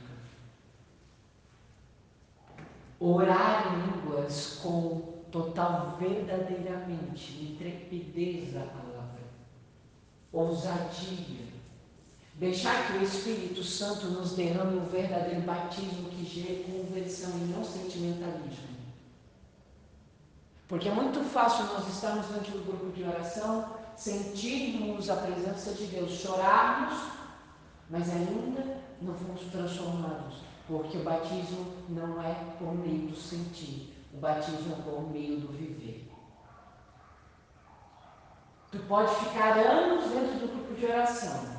Orar 3.00 3.74
em 3.74 3.92
línguas 3.92 4.60
com 4.62 5.18
total 5.32 5.98
verdadeiramente 6.00 7.44
intrepidez 7.44 8.54
da 8.54 8.62
palavra, 8.62 9.22
ousadia, 10.32 11.48
Deixar 12.40 12.86
que 12.86 13.00
o 13.00 13.04
Espírito 13.04 13.64
Santo 13.64 14.06
nos 14.10 14.36
derrame 14.36 14.78
o 14.78 14.86
verdadeiro 14.86 15.42
batismo 15.42 16.08
que 16.10 16.24
gere 16.24 16.66
conversão 16.72 17.32
e 17.32 17.46
não 17.46 17.64
sentimentalismo. 17.64 18.77
Porque 20.68 20.90
é 20.90 20.92
muito 20.92 21.24
fácil 21.24 21.66
nós 21.66 21.88
estarmos 21.88 22.28
dentro 22.28 22.52
do 22.52 22.66
grupo 22.66 22.92
de 22.92 23.04
oração, 23.04 23.78
sentirmos 23.96 25.10
a 25.10 25.16
presença 25.16 25.72
de 25.74 25.88
Deus, 25.88 26.12
chorarmos, 26.12 27.00
mas 27.90 28.10
ainda 28.10 28.82
não 29.02 29.14
fomos 29.14 29.42
transformados. 29.52 30.42
Porque 30.68 30.98
o 30.98 31.04
batismo 31.04 31.66
não 31.88 32.22
é 32.22 32.36
por 32.60 32.76
meio 32.76 33.08
do 33.08 33.16
sentir, 33.16 33.94
o 34.14 34.18
batismo 34.18 34.74
é 34.74 34.82
por 34.82 35.10
meio 35.10 35.40
do 35.40 35.48
viver. 35.48 36.12
Tu 38.70 38.80
pode 38.80 39.16
ficar 39.16 39.58
anos 39.58 40.04
dentro 40.12 40.40
do 40.40 40.48
grupo 40.54 40.74
de 40.74 40.86
oração, 40.86 41.58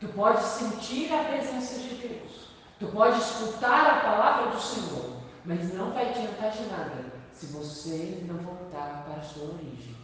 Tu 0.00 0.06
pode 0.08 0.40
sentir 0.44 1.12
a 1.12 1.24
presença 1.24 1.80
de 1.80 1.94
Deus. 1.96 2.50
Tu 2.78 2.86
pode 2.86 3.18
escutar 3.18 3.84
a 3.84 4.00
palavra 4.00 4.50
do 4.52 4.60
Senhor. 4.60 5.16
Mas 5.44 5.74
não 5.74 5.90
vai 5.90 6.10
adiantar 6.10 6.50
de 6.52 6.62
nada 6.66 7.17
se 7.38 7.46
você 7.46 8.24
não 8.26 8.38
voltar 8.38 9.04
para 9.04 9.20
a 9.20 9.22
sua 9.22 9.44
origem, 9.44 9.96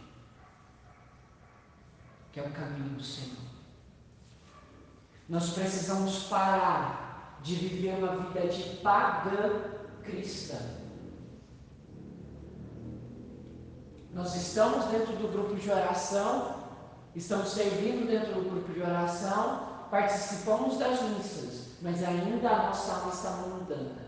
que 2.31 2.39
é 2.39 2.43
o 2.43 2.51
caminho 2.51 2.95
do 2.95 3.03
Senhor. 3.03 3.43
Nós 5.27 5.49
precisamos 5.49 6.23
parar 6.27 7.39
de 7.43 7.55
viver 7.55 7.97
uma 7.97 8.29
vida 8.29 8.47
de 8.47 8.77
pagã 8.77 9.63
cristã. 10.01 10.57
Nós 14.13 14.33
estamos 14.33 14.85
dentro 14.85 15.17
do 15.17 15.27
grupo 15.27 15.55
de 15.55 15.69
oração, 15.69 16.63
estamos 17.15 17.49
servindo 17.49 18.07
dentro 18.07 18.33
do 18.35 18.49
grupo 18.49 18.71
de 18.71 18.81
oração, 18.81 19.87
participamos 19.91 20.77
das 20.77 21.01
missas, 21.01 21.71
mas 21.81 22.01
ainda 22.01 22.49
a 22.49 22.67
nossa 22.67 22.93
alma 22.93 23.11
está 23.11 23.31
mundana. 23.31 24.04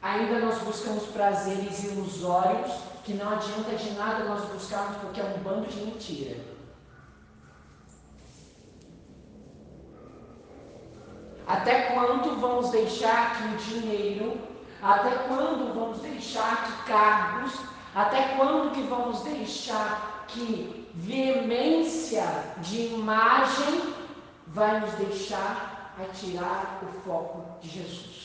Ainda 0.00 0.38
nós 0.38 0.58
buscamos 0.58 1.04
prazeres 1.06 1.84
ilusórios 1.84 2.70
que 3.04 3.14
não 3.14 3.32
adianta 3.32 3.74
de 3.74 3.90
nada 3.92 4.24
nós 4.24 4.44
buscarmos 4.52 4.96
porque 4.98 5.20
é 5.20 5.24
um 5.24 5.42
bando 5.42 5.66
de 5.66 5.80
mentira. 5.80 6.36
Até 11.46 11.92
quando 11.92 12.38
vamos 12.38 12.70
deixar 12.70 13.36
que 13.36 13.44
o 13.44 13.56
dinheiro, 13.56 14.38
até 14.82 15.10
quando 15.26 15.74
vamos 15.74 15.98
deixar 16.00 16.64
que 16.64 16.82
cargos, 16.90 17.58
até 17.94 18.36
quando 18.36 18.72
que 18.72 18.82
vamos 18.82 19.22
deixar 19.22 20.26
que 20.28 20.86
veemência 20.94 22.26
de 22.58 22.88
imagem 22.94 23.94
vai 24.48 24.80
nos 24.80 24.92
deixar 24.94 25.94
atirar 25.98 26.80
o 26.82 27.00
foco 27.00 27.58
de 27.60 27.68
Jesus. 27.70 28.17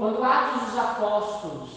Quando 0.00 0.24
Atos 0.24 0.70
dos 0.70 0.78
Apóstolos, 0.78 1.70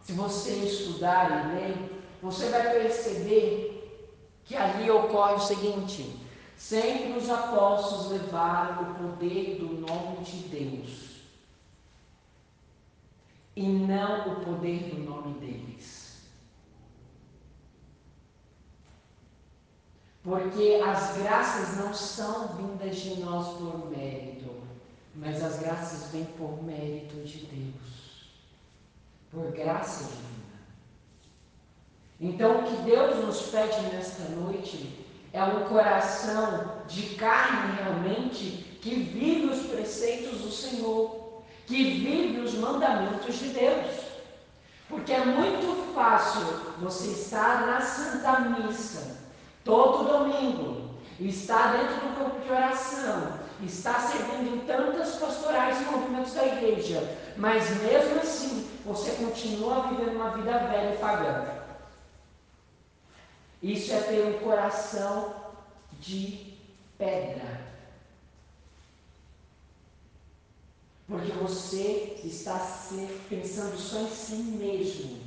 se 0.00 0.12
você 0.14 0.52
estudar 0.52 1.30
e 1.30 1.54
ler, 1.54 2.02
você 2.22 2.48
vai 2.48 2.62
perceber 2.62 4.02
que 4.46 4.56
ali 4.56 4.90
ocorre 4.90 5.34
o 5.34 5.38
seguinte: 5.38 6.18
sempre 6.56 7.12
os 7.12 7.28
apóstolos 7.28 8.10
levaram 8.12 8.84
o 8.84 8.94
poder 8.94 9.56
do 9.56 9.86
nome 9.86 10.24
de 10.24 10.48
Deus 10.48 11.20
e 13.54 13.68
não 13.68 14.32
o 14.32 14.44
poder 14.46 14.84
do 14.84 15.02
nome 15.02 15.38
deles. 15.38 16.22
Porque 20.24 20.80
as 20.82 21.18
graças 21.18 21.76
não 21.76 21.92
são 21.92 22.48
vindas 22.56 22.96
de 22.96 23.20
nós 23.20 23.58
por 23.58 23.90
mérito, 23.90 24.37
mas 25.18 25.42
as 25.42 25.58
graças 25.58 26.10
vêm 26.12 26.24
por 26.24 26.62
mérito 26.62 27.16
de 27.16 27.38
Deus, 27.46 28.30
por 29.30 29.50
graça 29.50 30.04
divina. 30.04 30.38
Então, 32.20 32.60
o 32.60 32.62
que 32.64 32.82
Deus 32.82 33.24
nos 33.24 33.42
pede 33.50 33.80
nesta 33.94 34.22
noite 34.30 35.04
é 35.32 35.42
um 35.42 35.64
coração 35.64 36.82
de 36.86 37.14
carne 37.16 37.76
realmente 37.76 38.78
que 38.80 38.94
vive 38.94 39.46
os 39.46 39.66
preceitos 39.66 40.40
do 40.40 40.50
Senhor, 40.50 41.42
que 41.66 41.82
vive 41.82 42.40
os 42.40 42.54
mandamentos 42.54 43.38
de 43.38 43.48
Deus. 43.48 44.08
Porque 44.88 45.12
é 45.12 45.24
muito 45.24 45.92
fácil 45.94 46.42
você 46.80 47.08
estar 47.08 47.66
na 47.66 47.80
Santa 47.80 48.40
Missa 48.40 49.18
todo 49.64 50.08
domingo, 50.08 50.94
está 51.20 51.72
dentro 51.72 51.96
do 51.96 52.14
grupo 52.14 52.40
de 52.40 52.50
oração, 52.50 53.47
está 53.62 53.98
servindo 54.00 54.56
em 54.56 54.60
tantas 54.66 55.16
pastorais 55.16 55.80
e 55.80 55.84
movimentos 55.84 56.34
da 56.34 56.46
igreja, 56.46 57.16
mas 57.36 57.68
mesmo 57.82 58.20
assim 58.20 58.68
você 58.84 59.10
continua 59.12 59.88
vivendo 59.88 60.16
uma 60.16 60.30
vida 60.30 60.58
velha 60.58 60.94
e 60.94 60.98
pagã. 60.98 61.58
Isso 63.62 63.92
é 63.92 64.00
ter 64.00 64.26
um 64.26 64.38
coração 64.38 65.34
de 66.00 66.54
pedra. 66.96 67.66
Porque 71.08 71.32
você 71.32 72.20
está 72.22 72.60
pensando 73.28 73.76
só 73.76 73.98
em 74.00 74.10
si 74.10 74.34
mesmo 74.34 75.18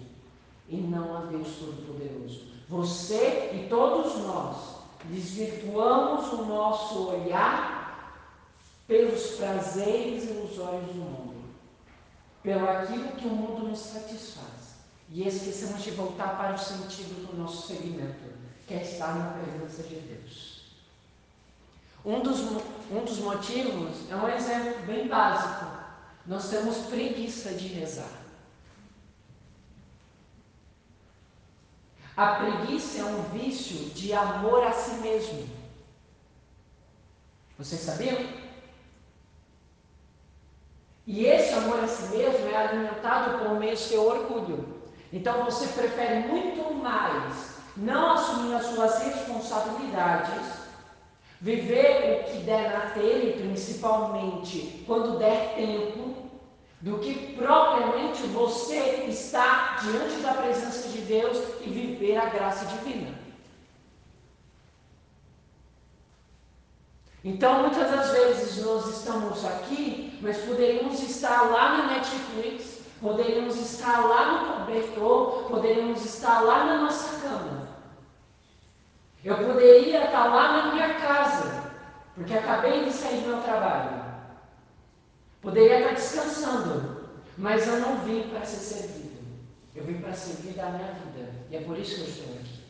e 0.69 0.77
não 0.77 1.17
a 1.17 1.21
Deus 1.21 1.47
Todo-Poderoso. 1.57 2.51
Você 2.69 3.51
e 3.53 3.67
todos 3.67 4.15
nós 4.19 4.75
desvirtuamos 5.05 6.31
o 6.33 6.45
nosso 6.45 7.09
olhar 7.09 7.80
pelos 8.91 9.37
prazeres 9.37 10.25
ilusórios 10.25 10.87
do 10.87 10.95
mundo, 10.95 11.45
pelo 12.43 12.69
aquilo 12.69 13.13
que 13.13 13.25
o 13.25 13.29
mundo 13.29 13.69
nos 13.69 13.79
satisfaz, 13.79 14.75
e 15.09 15.25
esquecemos 15.25 15.81
de 15.81 15.91
voltar 15.91 16.37
para 16.37 16.55
o 16.55 16.57
sentido 16.57 17.25
do 17.25 17.37
nosso 17.37 17.67
segmento, 17.67 18.19
que 18.67 18.73
é 18.73 18.81
estar 18.81 19.15
na 19.15 19.31
presença 19.31 19.83
de 19.83 19.95
Deus. 19.95 20.75
Um 22.03 22.19
dos, 22.19 22.41
um 22.41 23.05
dos 23.05 23.19
motivos 23.19 24.11
é 24.11 24.15
um 24.17 24.27
exemplo 24.27 24.85
bem 24.85 25.07
básico. 25.07 25.71
Nós 26.27 26.49
temos 26.49 26.75
preguiça 26.87 27.53
de 27.53 27.67
rezar. 27.67 28.11
A 32.17 32.35
preguiça 32.35 32.99
é 32.99 33.05
um 33.05 33.21
vício 33.29 33.89
de 33.91 34.11
amor 34.11 34.65
a 34.65 34.73
si 34.73 34.95
mesmo. 34.95 35.47
Vocês 37.57 37.79
sabiam? 37.79 38.40
E 41.13 41.25
esse 41.25 41.53
amor 41.53 41.83
a 41.83 41.87
si 41.89 42.15
mesmo 42.15 42.47
é 42.47 42.55
alimentado 42.55 43.39
por 43.39 43.59
meio 43.59 43.73
do 43.73 43.77
seu 43.77 44.07
orgulho. 44.07 44.81
Então 45.11 45.43
você 45.43 45.67
prefere 45.67 46.25
muito 46.29 46.73
mais 46.75 47.57
não 47.75 48.13
assumir 48.13 48.55
as 48.55 48.67
suas 48.67 48.97
responsabilidades, 49.03 50.41
viver 51.41 52.21
o 52.21 52.31
que 52.31 52.37
der 52.43 52.71
na 52.71 52.91
telha, 52.91 53.33
principalmente 53.33 54.85
quando 54.87 55.19
der 55.19 55.53
tempo, 55.53 56.15
do 56.79 56.99
que 56.99 57.35
propriamente 57.35 58.21
você 58.27 59.03
estar 59.09 59.81
diante 59.83 60.21
da 60.21 60.33
presença 60.35 60.87
de 60.87 61.01
Deus 61.01 61.37
e 61.59 61.69
viver 61.69 62.15
a 62.15 62.27
graça 62.27 62.63
divina. 62.67 63.19
Então, 67.23 67.61
muitas 67.61 67.91
das 67.91 68.11
vezes 68.11 68.65
nós 68.65 68.87
estamos 68.87 69.45
aqui, 69.45 70.17
mas 70.21 70.37
poderíamos 70.37 71.01
estar 71.03 71.43
lá 71.43 71.77
na 71.77 71.93
Netflix, 71.93 72.79
poderíamos 72.99 73.55
estar 73.57 73.99
lá 73.99 74.31
no 74.31 74.65
cobertor, 74.65 75.43
poderíamos 75.49 76.03
estar 76.03 76.41
lá 76.41 76.65
na 76.65 76.77
nossa 76.81 77.19
cama. 77.21 77.67
Eu 79.23 79.37
poderia 79.37 80.05
estar 80.05 80.25
lá 80.25 80.51
na 80.51 80.73
minha 80.73 80.95
casa, 80.95 81.71
porque 82.15 82.33
acabei 82.33 82.85
de 82.85 82.91
sair 82.91 83.21
do 83.21 83.27
meu 83.27 83.41
trabalho. 83.41 84.01
Poderia 85.41 85.79
estar 85.79 85.93
descansando, 85.93 87.07
mas 87.37 87.67
eu 87.67 87.79
não 87.79 87.97
vim 87.97 88.29
para 88.29 88.43
ser 88.45 88.57
servido. 88.57 89.21
Eu 89.75 89.83
vim 89.83 90.01
para 90.01 90.13
servir 90.13 90.53
da 90.53 90.69
minha 90.69 90.91
vida. 90.93 91.31
E 91.51 91.55
é 91.55 91.61
por 91.61 91.77
isso 91.77 91.95
que 91.95 92.01
eu 92.01 92.07
estou 92.07 92.35
aqui. 92.35 92.61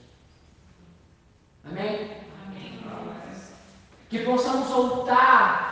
Amém? 1.64 2.21
Que 4.12 4.20
possamos 4.20 4.68
voltar 4.68 5.72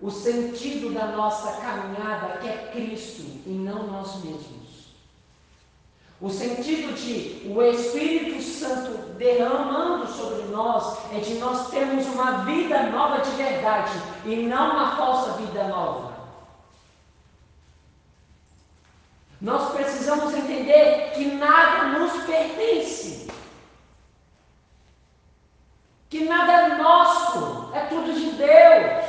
o 0.00 0.10
sentido 0.10 0.92
da 0.92 1.06
nossa 1.06 1.52
caminhada, 1.60 2.38
que 2.38 2.48
é 2.48 2.70
Cristo 2.72 3.22
e 3.46 3.50
não 3.50 3.86
nós 3.86 4.16
mesmos. 4.24 4.90
O 6.20 6.28
sentido 6.28 6.92
de 6.92 7.48
o 7.48 7.62
Espírito 7.62 8.42
Santo 8.42 9.12
derramando 9.12 10.06
sobre 10.08 10.42
nós 10.48 10.98
é 11.14 11.20
de 11.20 11.34
nós 11.34 11.70
termos 11.70 12.04
uma 12.06 12.44
vida 12.44 12.82
nova 12.90 13.20
de 13.20 13.30
verdade 13.30 13.92
e 14.24 14.34
não 14.34 14.72
uma 14.72 14.96
falsa 14.96 15.38
vida 15.38 15.68
nova. 15.68 16.10
Nós 19.40 19.72
precisamos 19.72 20.34
entender 20.34 21.12
que 21.14 21.26
nada 21.26 21.98
nos 21.98 22.24
pertence. 22.24 23.29
Que 26.10 26.24
nada 26.24 26.52
é 26.52 26.68
nosso, 26.74 27.70
é 27.72 27.80
tudo 27.82 28.12
de 28.12 28.32
Deus. 28.32 29.04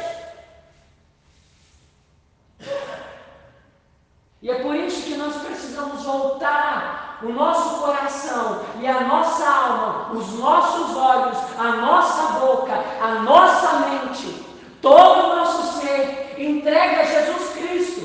E 4.39 4.49
é 4.51 4.61
por 4.61 4.75
isso 4.75 5.03
que 5.03 5.15
nós 5.15 5.35
precisamos 5.37 6.03
voltar 6.03 7.19
o 7.23 7.29
nosso 7.29 7.81
coração 7.81 8.65
e 8.79 8.87
a 8.87 9.01
nossa 9.01 9.47
alma, 9.47 10.11
os 10.13 10.31
nossos 10.33 10.95
olhos, 10.95 11.37
a 11.57 11.71
nossa 11.77 12.39
boca, 12.39 12.73
a 13.01 13.15
nossa 13.23 13.79
mente, 13.79 14.45
todo 14.79 15.25
o 15.25 15.35
nosso 15.37 15.79
ser 15.79 16.35
entregue 16.39 16.95
a 16.95 17.03
Jesus 17.03 17.53
Cristo. 17.53 18.01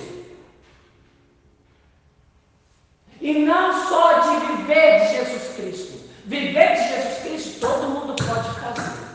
E 3.20 3.40
não 3.40 3.88
só 3.88 4.20
de 4.20 4.46
viver 4.46 5.00
de 5.00 5.16
Jesus 5.16 5.56
Cristo. 5.56 6.06
Viver 6.24 6.76
de 6.76 6.88
Jesus 6.88 7.18
Cristo 7.18 7.25
todo 7.60 7.88
mundo 7.88 8.14
pode 8.16 8.60
fazer. 8.60 9.06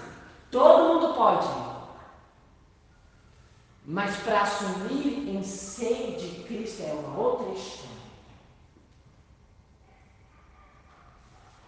Todo 0.52 0.94
mundo 0.94 1.14
pode. 1.14 1.48
Mas 3.86 4.16
para 4.18 4.42
assumir 4.42 5.30
em 5.30 5.44
seio 5.44 6.18
de 6.18 6.44
Cristo 6.44 6.84
é 6.84 6.94
uma 6.94 7.18
outra 7.18 7.52
história. 7.54 7.92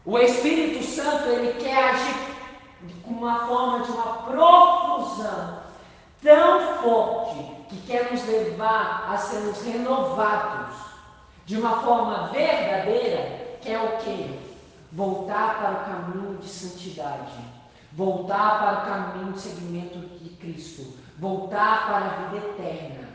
O 0.05 0.19
Espírito 0.19 0.83
Santo 0.83 1.29
ele 1.29 1.61
quer 1.61 1.91
agir 1.91 2.33
com 3.03 3.11
uma 3.11 3.47
forma 3.47 3.85
de 3.85 3.91
uma 3.91 4.13
profusão 4.23 5.63
tão 6.21 6.77
forte 6.81 7.65
que 7.69 7.81
quer 7.87 8.11
nos 8.11 8.25
levar 8.27 9.11
a 9.11 9.17
sermos 9.17 9.61
renovados 9.61 10.75
de 11.45 11.57
uma 11.57 11.81
forma 11.81 12.27
verdadeira, 12.29 13.57
que 13.61 13.71
é 13.71 13.79
o 13.81 13.97
que? 13.97 14.52
Voltar 14.93 15.57
para 15.59 15.71
o 15.71 15.85
caminho 15.85 16.37
de 16.37 16.47
santidade, 16.47 17.33
voltar 17.93 18.59
para 18.59 18.73
o 18.73 18.85
caminho 18.85 19.33
de 19.33 19.39
seguimento 19.39 19.97
de 19.97 20.29
Cristo, 20.35 20.97
voltar 21.17 21.87
para 21.87 22.05
a 22.05 22.29
vida 22.29 22.45
eterna. 22.45 23.09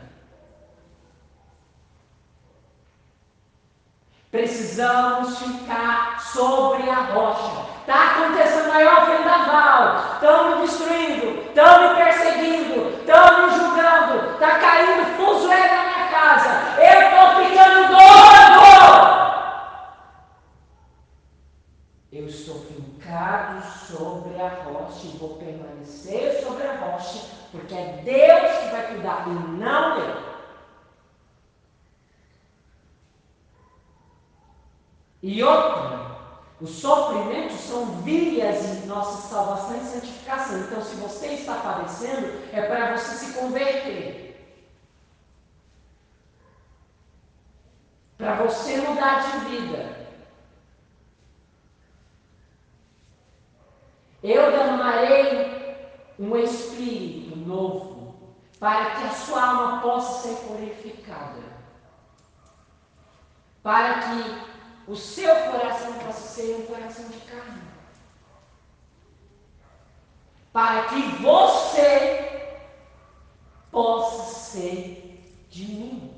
Precisamos 4.29 5.39
ficar 5.39 6.21
sobre 6.21 6.87
a 6.87 7.01
rocha. 7.13 7.65
Está 7.81 8.11
acontecendo 8.11 8.67
maior 8.67 9.05
vendaval. 9.07 10.13
Estão 10.13 10.49
me 10.49 10.67
destruindo. 10.67 11.39
Estão 11.47 11.89
me 11.89 11.95
perseguindo. 11.95 12.89
Estão 12.99 13.47
me 13.47 13.57
julgando. 13.57 14.33
Está 14.33 14.59
caindo 14.59 15.17
fuzué 15.17 15.67
na 15.67 15.83
minha 15.83 16.07
casa. 16.09 16.49
Eu 16.79 17.01
estou 17.01 17.43
ficando 17.43 17.87
doido. 17.87 18.19
Eu 22.11 22.27
estou 23.09 23.09
fincado 23.09 23.63
sobre 23.87 24.41
a 24.41 24.49
rocha 24.63 25.07
e 25.07 25.17
vou 25.17 25.35
permanecer 25.37 26.43
sobre 26.43 26.67
a 26.67 26.75
rocha 26.75 27.19
porque 27.51 27.73
é 27.73 28.01
Deus 28.03 28.57
que 28.59 28.69
vai 28.69 28.87
cuidar 28.87 29.27
e 29.27 29.31
não 29.31 29.97
eu. 29.97 30.29
E 35.21 35.43
outra, 35.43 36.17
os 36.61 36.69
sofrimentos 36.69 37.59
são 37.59 37.85
vias 38.03 38.63
em 38.65 38.85
nossa 38.85 39.27
salvação 39.27 39.77
e 39.77 39.83
santificação. 39.83 40.59
Então, 40.59 40.81
se 40.81 40.95
você 40.95 41.27
está 41.33 41.55
padecendo, 41.55 42.41
é 42.53 42.61
para 42.61 42.95
você 42.95 43.25
se 43.25 43.33
converter. 43.33 44.29
Para 48.17 48.35
você 48.35 48.77
mudar 48.77 49.31
de 49.31 49.49
vida. 49.49 49.98
Eu 54.21 54.51
derramarei 54.51 55.77
um 56.19 56.35
espírito 56.35 57.37
novo, 57.37 58.35
para 58.59 58.91
que 58.91 59.03
a 59.05 59.11
sua 59.11 59.41
alma 59.41 59.81
possa 59.81 60.27
ser 60.27 60.35
purificada, 60.45 61.41
para 63.63 63.99
que 63.99 64.91
o 64.91 64.95
seu 64.95 65.33
coração 65.33 65.93
possa 65.93 66.21
ser 66.27 66.55
um 66.57 66.65
coração 66.65 67.05
de 67.07 67.19
carne, 67.19 67.61
para 70.51 70.83
que 70.89 71.01
você 71.21 72.57
possa 73.71 74.51
ser 74.51 75.47
de 75.49 75.63
mim. 75.63 76.13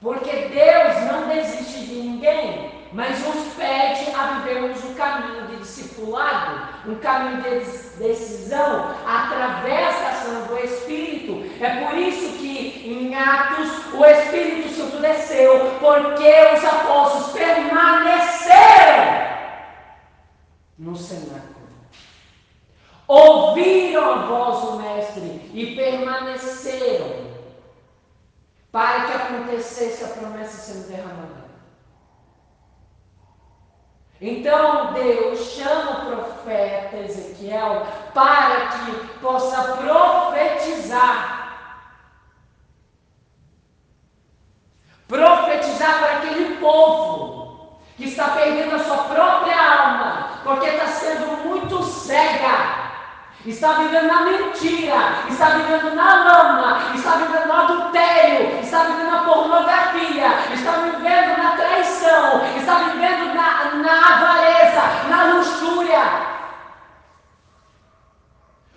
Porque 0.00 0.30
Deus 0.30 0.96
não 1.10 1.28
desiste 1.28 1.86
de 1.86 1.94
ninguém 1.94 2.71
mas 2.92 3.20
nos 3.20 3.54
pede 3.54 4.10
a 4.14 4.40
vivermos 4.40 4.84
um 4.84 4.94
caminho 4.94 5.46
de 5.46 5.56
discipulado, 5.56 6.68
um 6.86 6.96
caminho 6.96 7.42
de 7.42 7.64
decisão 7.98 8.94
através 9.06 9.96
da 9.96 10.08
ação 10.08 10.46
do 10.46 10.58
Espírito. 10.58 11.42
É 11.62 11.86
por 11.86 11.96
isso 11.96 12.38
que 12.38 12.84
em 12.86 13.14
Atos 13.14 13.94
o 13.94 14.04
Espírito 14.04 14.68
Santo 14.74 14.98
desceu, 14.98 15.78
porque 15.80 16.30
os 16.54 16.64
apóstolos 16.64 17.32
permaneceram 17.32 19.32
no 20.78 20.96
cenáculo. 20.96 21.52
Ouviram 23.08 24.12
a 24.12 24.16
voz 24.26 24.64
do 24.64 24.80
Mestre 24.80 25.50
e 25.52 25.74
permaneceram 25.76 27.32
para 28.70 29.04
que 29.04 29.12
acontecesse 29.12 30.04
a 30.04 30.08
promessa 30.08 30.72
sendo 30.72 30.88
derramada. 30.88 31.41
Então 34.24 34.92
Deus 34.92 35.40
chama 35.50 35.90
o 35.90 36.06
profeta 36.06 36.96
Ezequiel 36.98 37.84
para 38.14 38.68
que 38.68 39.18
possa 39.18 39.76
profetizar. 39.78 41.40
Profetizar 45.08 45.98
para 45.98 46.18
aquele 46.18 46.56
povo 46.58 47.80
que 47.96 48.04
está 48.04 48.28
perdendo 48.28 48.76
a 48.76 48.78
sua 48.78 48.98
própria 48.98 49.60
alma, 49.60 50.28
porque 50.44 50.68
está 50.68 50.86
sendo 50.86 51.44
muito 51.44 51.82
cega 51.82 52.82
está 53.44 53.72
vivendo 53.72 54.06
na 54.06 54.20
mentira, 54.20 55.24
está 55.28 55.46
vivendo 55.50 55.94
na 55.96 56.24
lama, 56.24 56.94
está 56.94 57.16
vivendo 57.16 57.46
no 57.46 57.52
adultério, 57.52 58.60
está 58.60 58.84
vivendo 58.84 59.10
na 59.10 59.24
pornografia, 59.24 60.28
está 60.54 60.72
vivendo 60.72 61.42
na 61.42 61.50
traição, 61.56 61.81
está 62.56 62.74
vivendo 62.74 63.34
na, 63.34 63.74
na 63.76 64.14
avareza, 64.14 64.82
na 65.08 65.24
luxúria. 65.34 66.32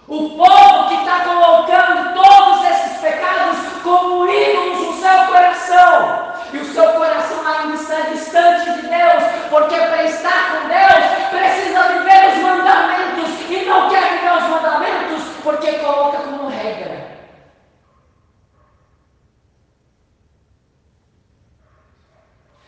O 0.08 0.30
povo 0.38 0.88
que 0.88 0.96
está 0.96 1.20
colocando 1.22 2.14
todos 2.14 2.66
esses 2.66 2.98
pecados 3.00 3.58
como 3.84 4.28
ídolos 4.28 4.80
no 4.80 4.94
seu 4.94 5.26
coração. 5.28 6.34
E 6.54 6.58
o 6.58 6.74
seu 6.74 6.88
coração 6.94 7.40
ainda 7.48 7.76
está 7.76 8.00
distante 8.12 8.72
de 8.72 8.82
Deus, 8.88 9.24
porque 9.50 9.76
para 9.76 10.04
estar 10.04 10.52
com 10.52 10.68
Deus 10.68 11.30
precisa 11.32 11.84
viver 11.90 12.34
os 12.34 12.44
mandamentos 12.44 13.50
e 13.50 13.66
não 13.66 13.90
quer 13.90 14.14
viver 14.14 14.34
os 14.38 14.50
mandamentos 14.50 15.24
porque 15.44 15.74
coloca 15.74 16.18
como 16.20 16.50
regra. 16.50 17.06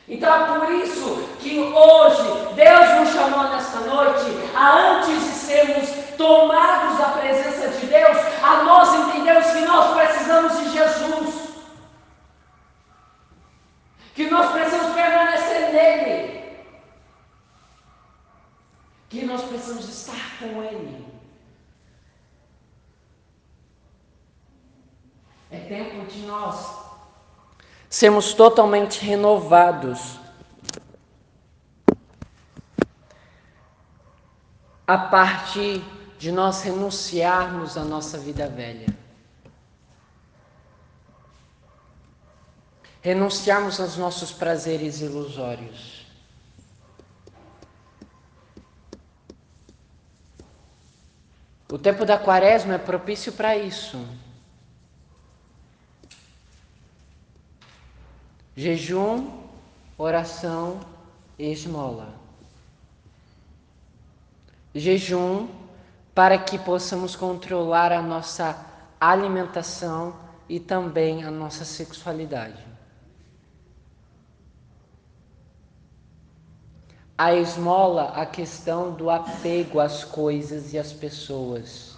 Então 0.08 0.34
é 0.34 0.60
por 0.60 0.72
isso 0.72 1.30
que 1.40 1.60
hoje 1.78 2.56
Deus 2.56 2.96
nos 2.96 3.10
chamou 3.10 3.44
nesta 3.50 3.80
noite 3.82 4.26
a 4.56 4.96
antes 4.96 5.24
de 5.24 5.32
sermos 5.32 5.90
tomados 6.18 6.98
da 6.98 7.10
presença 7.10 7.68
de 7.70 7.86
Deus, 7.86 8.18
a 8.44 8.64
nós 8.64 8.94
entendemos 8.96 9.46
que 9.46 9.60
nós 9.62 9.94
precisamos 9.96 10.60
de 10.60 10.70
Jesus. 10.72 11.48
Que 14.16 14.30
nós 14.30 14.52
precisamos 14.52 14.96
permanecer 14.96 15.72
nele. 15.72 16.58
Que 19.10 19.24
nós 19.26 19.44
precisamos 19.44 19.88
estar 19.88 20.40
com 20.40 20.64
Ele. 20.64 21.06
É 25.52 25.60
tempo 25.60 26.06
de 26.08 26.26
nós 26.26 26.76
sermos 27.90 28.34
totalmente 28.34 29.06
renovados 29.06 30.17
a 34.88 34.98
partir 34.98 35.84
de 36.18 36.32
nós 36.32 36.62
renunciarmos 36.62 37.78
à 37.78 37.84
nossa 37.84 38.18
vida 38.18 38.48
velha. 38.48 38.88
Renunciarmos 43.02 43.82
aos 43.82 43.98
nossos 43.98 44.32
prazeres 44.32 45.02
ilusórios. 45.02 46.08
O 51.70 51.78
tempo 51.78 52.06
da 52.06 52.18
quaresma 52.18 52.76
é 52.76 52.78
propício 52.78 53.34
para 53.34 53.58
isso. 53.58 54.08
Jejum, 58.56 59.44
oração 59.98 60.80
e 61.38 61.52
esmola. 61.52 62.27
Jejum 64.74 65.48
para 66.14 66.38
que 66.38 66.58
possamos 66.58 67.16
controlar 67.16 67.92
a 67.92 68.02
nossa 68.02 68.66
alimentação 69.00 70.16
e 70.50 70.60
também 70.60 71.24
a 71.24 71.30
nossa 71.30 71.64
sexualidade. 71.64 72.66
A 77.16 77.34
esmola, 77.34 78.14
a 78.16 78.26
questão 78.26 78.94
do 78.94 79.10
apego 79.10 79.80
às 79.80 80.04
coisas 80.04 80.74
e 80.74 80.80
às 80.80 80.92
pessoas. 80.92 81.96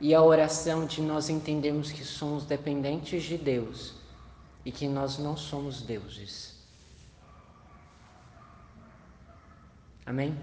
E 0.00 0.14
a 0.14 0.22
oração 0.22 0.86
de 0.86 1.00
nós 1.00 1.28
entendemos 1.28 1.90
que 1.90 2.04
somos 2.04 2.44
dependentes 2.44 3.22
de 3.24 3.36
Deus 3.36 3.94
e 4.64 4.70
que 4.72 4.86
nós 4.86 5.18
não 5.18 5.36
somos 5.36 5.82
deuses. 5.82 6.61
Amém? 10.04 10.36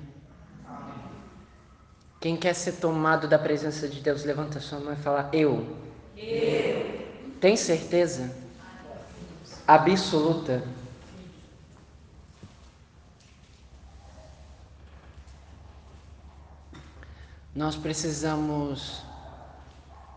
Quem 2.20 2.36
quer 2.36 2.54
ser 2.54 2.74
tomado 2.74 3.28
da 3.28 3.40
presença 3.40 3.88
de 3.88 4.02
Deus, 4.02 4.24
levanta 4.24 4.60
sua 4.60 4.80
mão 4.80 4.94
e 4.94 4.98
fala: 4.98 5.30
Eu. 5.32 5.78
Eu. 6.18 7.00
Tem 7.40 7.56
certeza? 7.56 8.36
Absoluta. 9.66 10.64
Nós 17.56 17.76
precisamos 17.76 19.02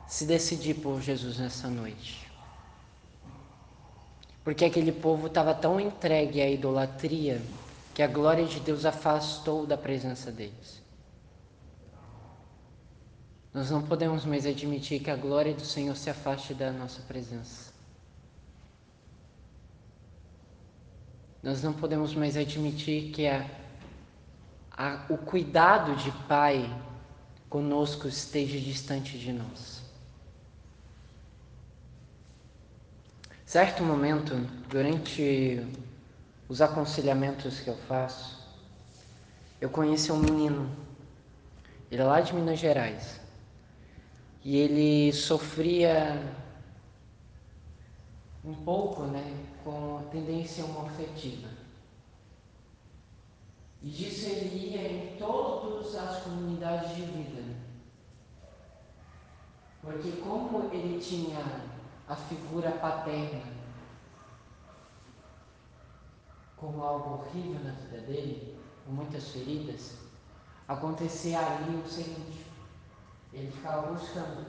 se 0.07 0.24
decidir 0.26 0.74
por 0.74 1.00
Jesus 1.00 1.38
nessa 1.38 1.68
noite. 1.68 2.31
Porque 4.44 4.64
aquele 4.64 4.92
povo 4.92 5.28
estava 5.28 5.55
tão 5.55 5.81
entregue 5.81 6.40
à 6.40 6.50
idolatria 6.50 7.40
que 7.94 8.02
a 8.02 8.07
glória 8.07 8.44
de 8.44 8.61
Deus 8.61 8.85
afastou 8.85 9.66
da 9.66 9.76
presença 9.76 10.31
deles. 10.31 10.83
Nós 13.52 13.70
não 13.70 13.83
podemos 13.83 14.24
mais 14.24 14.46
admitir 14.46 15.00
que 15.00 15.11
a 15.11 15.16
glória 15.16 15.52
do 15.52 15.64
Senhor 15.64 15.94
se 15.94 16.09
afaste 16.09 16.55
da 16.55 16.72
nossa 16.72 17.02
presença. 17.02 17.70
Nós 21.42 21.62
não 21.62 21.72
podemos 21.72 22.14
mais 22.14 22.37
admitir 22.37 23.11
que 23.11 23.26
a, 23.26 23.44
a, 24.70 25.05
o 25.11 25.18
cuidado 25.18 25.94
de 25.96 26.11
Pai 26.26 26.64
conosco 27.50 28.09
esteja 28.09 28.59
distante 28.59 29.18
de 29.18 29.33
nós. 29.33 29.83
Certo 33.44 33.83
momento, 33.83 34.35
durante 34.70 35.61
os 36.53 36.61
aconselhamentos 36.61 37.61
que 37.61 37.69
eu 37.69 37.77
faço, 37.88 38.38
eu 39.59 39.71
conheci 39.71 40.12
um 40.12 40.19
menino, 40.19 40.71
ele 41.91 42.03
é 42.03 42.05
lá 42.05 42.21
de 42.21 42.35
Minas 42.35 42.59
Gerais, 42.59 43.19
e 44.45 44.59
ele 44.59 45.15
sofria 45.15 46.23
um 48.45 48.53
pouco, 48.53 49.05
né, 49.05 49.35
com 49.65 50.07
tendência 50.11 50.62
homoafetiva. 50.67 51.49
E 53.83 53.88
disso 53.88 54.29
ele 54.29 54.75
ia 54.75 54.93
em 54.93 55.17
todas 55.17 55.95
as 55.95 56.23
comunidades 56.23 56.95
de 56.95 57.03
vida. 57.03 57.43
Porque 59.81 60.12
como 60.21 60.69
ele 60.71 61.01
tinha 61.01 61.62
a 62.07 62.15
figura 62.15 62.73
paterna 62.73 63.62
como 66.62 66.81
algo 66.81 67.14
horrível 67.14 67.61
na 67.64 67.72
vida 67.72 67.98
dele, 68.03 68.57
com 68.87 68.92
muitas 68.92 69.29
feridas, 69.31 69.96
acontecia 70.68 71.40
ali 71.40 71.75
o 71.75 71.88
seguinte: 71.88 72.46
ele 73.33 73.51
ficava 73.51 73.92
buscando, 73.92 74.46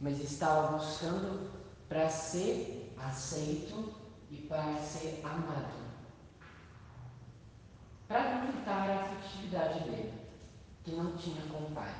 mas 0.00 0.18
estava 0.18 0.78
buscando 0.78 1.50
para 1.90 2.08
ser 2.08 2.90
aceito 2.96 3.94
e 4.30 4.38
para 4.48 4.78
ser 4.78 5.20
amado. 5.22 5.86
Para 8.08 8.40
limitar 8.40 8.88
a 8.88 9.00
afetividade 9.02 9.80
dele, 9.80 10.14
que 10.84 10.92
não 10.92 11.16
tinha 11.18 11.42
com 11.48 11.64
o 11.64 11.70
pai. 11.72 11.94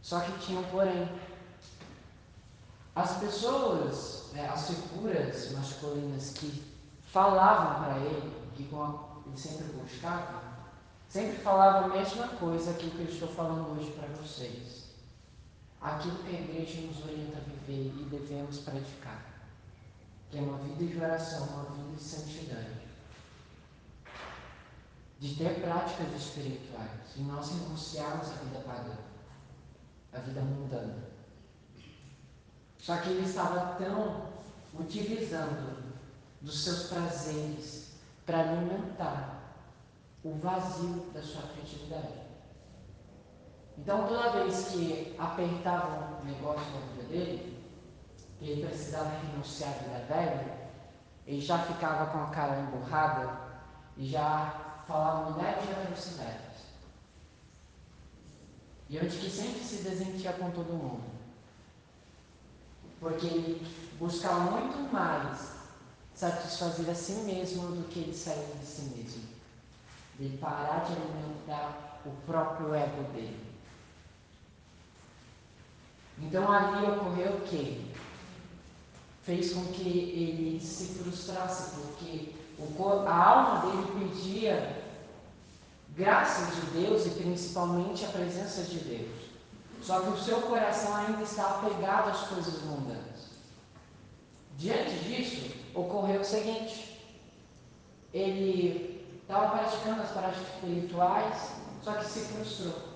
Só 0.00 0.20
que 0.20 0.38
tinha 0.38 0.60
um 0.60 0.70
porém. 0.70 1.08
As 2.94 3.18
pessoas, 3.18 4.30
né, 4.32 4.48
as 4.48 4.68
figuras 4.68 5.52
masculinas 5.52 6.30
que 6.34 6.71
falavam 7.12 7.84
para 7.84 7.98
ele, 7.98 8.32
que 8.56 8.62
ele 8.62 9.36
sempre 9.36 9.64
buscava, 9.74 10.42
sempre 11.08 11.36
falavam 11.38 11.90
a 11.90 11.96
mesma 11.96 12.28
coisa 12.28 12.74
que 12.74 12.86
eu 12.86 13.04
estou 13.04 13.28
falando 13.28 13.70
hoje 13.70 13.92
para 13.92 14.08
vocês. 14.08 14.82
Aquilo 15.80 16.16
que 16.18 16.36
a 16.36 16.40
igreja 16.40 16.80
nos 16.82 17.04
orienta 17.04 17.38
a 17.38 17.40
viver 17.40 17.92
e 17.96 18.08
devemos 18.10 18.58
praticar, 18.58 19.24
que 20.30 20.38
é 20.38 20.40
uma 20.40 20.58
vida 20.58 20.84
de 20.84 20.98
oração, 20.98 21.46
uma 21.48 21.64
vida 21.64 21.96
de 21.96 22.02
santidade. 22.02 22.82
De 25.18 25.36
ter 25.36 25.60
práticas 25.60 26.12
espirituais 26.14 27.16
e 27.16 27.22
nós 27.22 27.50
renunciarmos 27.50 28.28
à 28.28 28.34
vida 28.34 28.58
pagã, 28.60 28.96
à 30.12 30.18
vida 30.18 30.40
mundana 30.40 31.12
só 32.82 32.96
que 32.96 33.10
ele 33.10 33.24
estava 33.24 33.76
tão 33.76 34.26
utilizando 34.74 35.91
dos 36.42 36.64
seus 36.64 36.88
prazeres 36.88 37.92
para 38.26 38.40
alimentar 38.40 39.42
o 40.24 40.34
vazio 40.34 41.10
da 41.14 41.22
sua 41.22 41.42
criatividade. 41.42 42.22
Então, 43.78 44.06
toda 44.06 44.30
vez 44.30 44.68
que 44.68 45.16
apertava 45.18 46.20
um 46.20 46.24
negócio 46.24 46.70
na 46.72 46.86
vida 46.92 47.08
dele, 47.08 47.58
que 48.38 48.50
ele 48.50 48.66
precisava 48.66 49.08
renunciar 49.08 49.70
à 49.70 49.78
vida 49.78 50.04
velha, 50.08 50.68
ele 51.26 51.40
já 51.40 51.58
ficava 51.58 52.06
com 52.12 52.18
a 52.18 52.26
cara 52.26 52.60
emburrada 52.60 53.38
e 53.96 54.08
já 54.08 54.82
falava 54.86 55.30
milhares 55.30 55.64
de 55.64 55.72
atrocidades. 55.72 56.42
E 58.88 58.98
onde 58.98 59.16
que 59.16 59.30
sempre 59.30 59.60
se 59.60 59.82
desentia 59.82 60.32
com 60.34 60.50
todo 60.50 60.72
mundo. 60.72 61.04
Porque 63.00 63.26
ele 63.26 63.66
buscava 63.98 64.50
muito 64.50 64.92
mais 64.92 65.61
satisfazer 66.14 66.88
a 66.90 66.94
si 66.94 67.12
mesmo 67.12 67.68
do 67.68 67.88
que 67.88 68.00
ele 68.00 68.14
sair 68.14 68.46
de 68.60 68.66
si 68.66 68.82
mesmo. 68.96 69.22
De 70.18 70.36
parar 70.38 70.84
de 70.84 70.92
alimentar 70.92 72.00
o 72.04 72.10
próprio 72.26 72.74
ego 72.74 73.02
dele. 73.12 73.52
Então 76.18 76.50
ali 76.50 76.86
ocorreu 76.86 77.36
o 77.36 77.40
quê? 77.42 77.80
Fez 79.22 79.52
com 79.52 79.64
que 79.66 79.88
ele 79.88 80.60
se 80.60 80.98
frustrasse, 80.98 81.72
porque 81.76 82.34
a 83.06 83.14
alma 83.14 83.60
dele 83.66 84.08
pedia 84.08 84.82
graças 85.96 86.54
de 86.54 86.82
Deus 86.82 87.06
e 87.06 87.10
principalmente 87.10 88.04
a 88.04 88.08
presença 88.08 88.62
de 88.62 88.78
Deus. 88.78 89.32
Só 89.82 90.00
que 90.00 90.10
o 90.10 90.18
seu 90.18 90.40
coração 90.42 90.94
ainda 90.94 91.22
está 91.22 91.50
apegado 91.50 92.10
às 92.10 92.28
coisas 92.28 92.62
mundanas. 92.62 93.32
Diante 94.56 94.96
disso, 95.04 95.61
ocorreu 95.74 96.20
o 96.20 96.24
seguinte: 96.24 96.98
ele 98.12 99.20
estava 99.22 99.58
praticando 99.58 100.02
as 100.02 100.10
práticas 100.10 100.48
espirituais, 100.54 101.52
só 101.82 101.94
que 101.94 102.04
se 102.04 102.20
frustrou. 102.32 102.92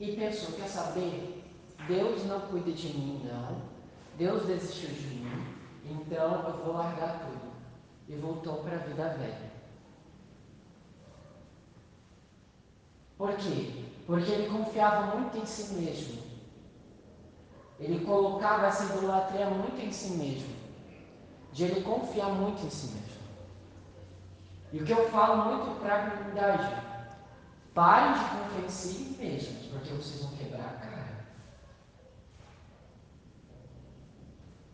E 0.00 0.12
pensou: 0.16 0.52
quer 0.54 0.68
saber? 0.68 1.42
Deus 1.86 2.24
não 2.24 2.40
cuida 2.40 2.72
de 2.72 2.88
mim, 2.88 3.22
não. 3.24 3.74
Deus 4.16 4.46
desistiu 4.46 4.90
de 4.90 5.06
mim, 5.16 5.46
então 5.84 6.46
eu 6.46 6.64
vou 6.64 6.74
largar 6.74 7.20
tudo. 7.20 7.52
E 8.08 8.14
voltou 8.16 8.56
para 8.58 8.76
a 8.76 8.78
vida 8.78 9.08
velha. 9.14 9.52
Por 13.16 13.34
quê? 13.36 13.84
Porque 14.06 14.30
ele 14.30 14.50
confiava 14.50 15.16
muito 15.16 15.38
em 15.38 15.46
si 15.46 15.74
mesmo. 15.74 16.22
Ele 17.78 18.04
colocava 18.04 18.66
essa 18.66 18.84
idolatria 18.84 19.48
muito 19.50 19.80
em 19.80 19.90
si 19.90 20.10
mesmo. 20.10 20.53
De 21.54 21.64
ele 21.64 21.82
confiar 21.82 22.30
muito 22.30 22.66
em 22.66 22.70
si 22.70 22.88
mesmo. 22.88 23.24
E 24.72 24.80
o 24.80 24.84
que 24.84 24.92
eu 24.92 25.08
falo 25.10 25.44
muito 25.44 25.80
para 25.80 25.94
a 25.94 26.10
comunidade, 26.10 26.82
parem 27.72 28.12
de 28.12 28.28
confiar 28.28 28.64
em 28.64 28.68
si 28.68 29.16
mesmos, 29.18 29.66
porque 29.68 29.90
vocês 29.90 30.22
vão 30.22 30.36
quebrar 30.36 30.66
a 30.66 30.86
cara. 30.86 31.24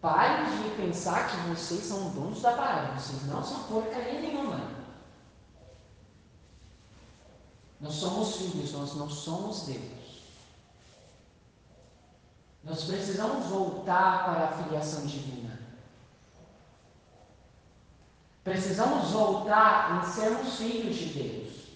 Parem 0.00 0.62
de 0.62 0.76
pensar 0.76 1.28
que 1.28 1.36
vocês 1.50 1.82
são 1.82 2.10
donos 2.12 2.40
da 2.40 2.52
parada. 2.52 2.98
Vocês 2.98 3.26
não 3.26 3.44
são 3.44 3.64
porcaria 3.64 4.18
nenhuma. 4.18 4.80
Nós 7.78 7.92
somos 7.92 8.36
filhos, 8.36 8.72
nós 8.72 8.94
não 8.94 9.10
somos 9.10 9.66
Deus. 9.66 10.22
Nós 12.64 12.84
precisamos 12.84 13.46
voltar 13.46 14.24
para 14.24 14.44
a 14.46 14.62
filiação 14.62 15.04
divina. 15.04 15.59
Precisamos 18.50 19.12
voltar 19.12 20.02
em 20.02 20.10
sermos 20.10 20.56
filhos 20.56 20.96
de 20.96 21.04
Deus. 21.06 21.68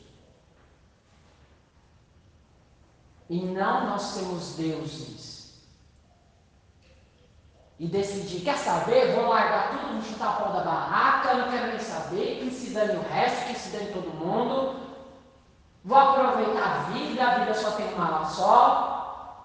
E 3.31 3.41
não 3.41 3.91
nós 3.91 4.03
sermos 4.03 4.57
deuses. 4.57 5.63
E 7.79 7.87
decidir, 7.87 8.41
quer 8.41 8.59
saber? 8.59 9.15
Vou 9.15 9.29
largar 9.29 9.71
tudo, 9.71 9.93
vou 9.93 10.03
chutar 10.03 10.31
a 10.31 10.33
pau 10.33 10.53
da 10.53 10.65
barraca, 10.65 11.35
não 11.35 11.51
quero 11.53 11.69
nem 11.69 11.79
saber, 11.79 12.41
que 12.41 12.51
se 12.51 12.71
dane 12.71 12.97
o 12.97 13.03
resto, 13.03 13.47
que 13.47 13.55
se 13.55 13.71
dane 13.71 13.93
todo 13.93 14.11
mundo, 14.11 14.81
Vou 15.85 15.99
aproveitar 15.99 16.65
a 16.65 16.79
vida, 16.91 17.23
a 17.23 17.39
vida 17.41 17.55
só 17.55 17.73
tem 17.73 17.93
uma 17.93 18.25
só. 18.25 19.45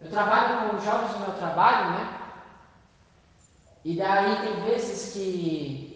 Eu 0.00 0.08
trabalho 0.08 0.70
com 0.70 0.80
jovens 0.80 1.12
no 1.12 1.26
meu 1.26 1.32
trabalho, 1.32 1.90
né? 1.90 2.18
E 3.84 3.96
daí 3.96 4.36
tem 4.36 4.62
vezes 4.62 5.12
que 5.12 5.91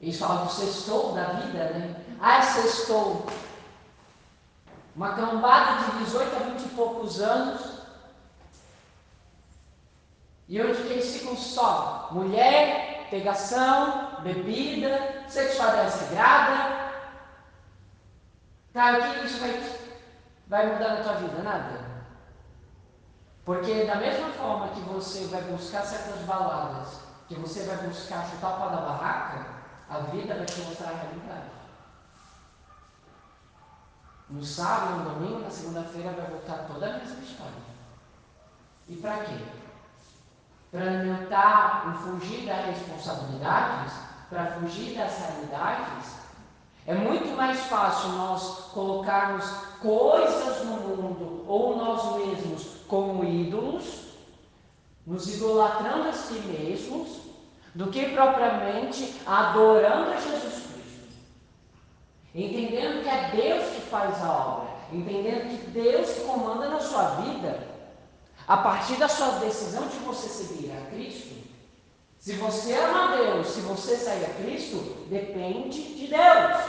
eles 0.00 0.18
falam 0.18 0.46
do 0.46 0.52
sextou 0.52 1.12
da 1.12 1.24
vida, 1.24 1.70
né? 1.70 1.96
Ah, 2.20 2.38
é 2.38 2.42
sextou. 2.42 3.26
Uma 4.94 5.14
cambada 5.14 5.84
de 5.84 6.04
18 6.04 6.36
a 6.36 6.38
20 6.38 6.62
e 6.62 6.68
poucos 6.70 7.20
anos. 7.20 7.78
E 10.48 10.60
onde 10.60 10.80
eles 10.80 11.16
ficam 11.16 11.36
só? 11.36 12.08
Mulher, 12.12 13.06
pegação, 13.10 14.22
bebida, 14.22 15.24
sexualidade 15.28 15.92
sagrada, 15.92 16.88
Tá, 18.72 18.92
o 18.92 19.12
que 19.20 19.26
isso 19.26 19.40
vai, 19.40 19.60
vai 20.46 20.72
mudar 20.72 20.94
na 20.94 21.02
tua 21.02 21.14
vida? 21.14 21.42
Nada. 21.42 21.80
Porque 23.44 23.84
da 23.86 23.96
mesma 23.96 24.28
forma 24.30 24.68
que 24.68 24.80
você 24.82 25.24
vai 25.26 25.42
buscar 25.42 25.82
certas 25.82 26.20
baladas, 26.20 27.00
que 27.26 27.34
você 27.34 27.64
vai 27.64 27.76
buscar 27.88 28.24
chutar 28.26 28.54
o 28.54 28.58
pau 28.58 28.70
da 28.70 28.76
barraca, 28.76 29.57
a 29.88 29.98
vida 30.00 30.34
vai 30.34 30.44
te 30.44 30.60
mostrar 30.60 30.90
a 30.90 30.96
realidade. 30.96 31.50
No 34.28 34.44
sábado, 34.44 35.04
no 35.04 35.10
domingo, 35.10 35.40
na 35.40 35.50
segunda-feira 35.50 36.10
vai 36.10 36.26
voltar 36.26 36.66
toda 36.66 36.86
a 36.86 36.98
mesma 36.98 37.22
história. 37.22 37.68
E 38.88 38.96
para 38.96 39.24
quê? 39.24 39.38
Para 40.70 40.82
alimentar 40.82 41.88
o 41.88 42.18
fugir 42.18 42.46
das 42.46 42.66
responsabilidades, 42.66 43.94
para 44.28 44.52
fugir 44.52 44.98
das 44.98 45.18
realidades, 45.18 46.18
é 46.86 46.94
muito 46.94 47.34
mais 47.36 47.58
fácil 47.66 48.10
nós 48.10 48.70
colocarmos 48.72 49.44
coisas 49.80 50.64
no 50.64 50.76
mundo 50.76 51.44
ou 51.46 51.76
nós 51.76 52.16
mesmos 52.16 52.78
como 52.86 53.24
ídolos, 53.24 54.08
nos 55.06 55.34
idolatrando 55.34 56.08
a 56.08 56.12
si 56.12 56.34
mesmos, 56.40 57.27
do 57.78 57.92
que 57.92 58.06
propriamente 58.06 59.14
adorando 59.24 60.10
a 60.10 60.16
Jesus 60.16 60.64
Cristo. 60.66 61.14
Entendendo 62.34 63.04
que 63.04 63.08
é 63.08 63.30
Deus 63.30 63.72
que 63.72 63.82
faz 63.82 64.20
a 64.20 64.32
obra, 64.32 64.70
entendendo 64.92 65.48
que 65.48 65.70
Deus 65.70 66.10
que 66.10 66.20
comanda 66.22 66.70
na 66.70 66.80
sua 66.80 67.20
vida, 67.20 67.68
a 68.48 68.56
partir 68.56 68.96
da 68.96 69.06
sua 69.06 69.38
decisão 69.38 69.86
de 69.86 69.96
você 69.98 70.28
seguir 70.28 70.72
a 70.72 70.90
Cristo. 70.90 71.36
Se 72.18 72.32
você 72.32 72.74
ama 72.74 73.16
Deus, 73.16 73.46
se 73.46 73.60
você 73.60 73.96
sair 73.96 74.24
a 74.24 74.34
Cristo, 74.42 75.06
depende 75.08 75.94
de 75.94 76.08
Deus. 76.08 76.62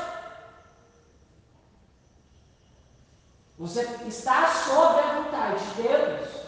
Você 3.58 3.82
está 4.08 4.46
sob 4.46 5.00
a 5.00 5.24
vontade 5.24 5.66
de 5.70 5.82
Deus. 5.82 6.39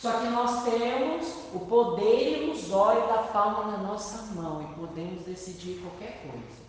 Só 0.00 0.12
que 0.18 0.26
nós 0.26 0.64
temos 0.64 1.28
o 1.54 1.60
poder 1.60 2.42
ilusório 2.42 3.06
da 3.08 3.22
palma 3.22 3.72
na 3.72 3.78
nossa 3.78 4.34
mão 4.34 4.62
e 4.62 4.74
podemos 4.74 5.24
decidir 5.24 5.80
qualquer 5.80 6.20
coisa. 6.22 6.64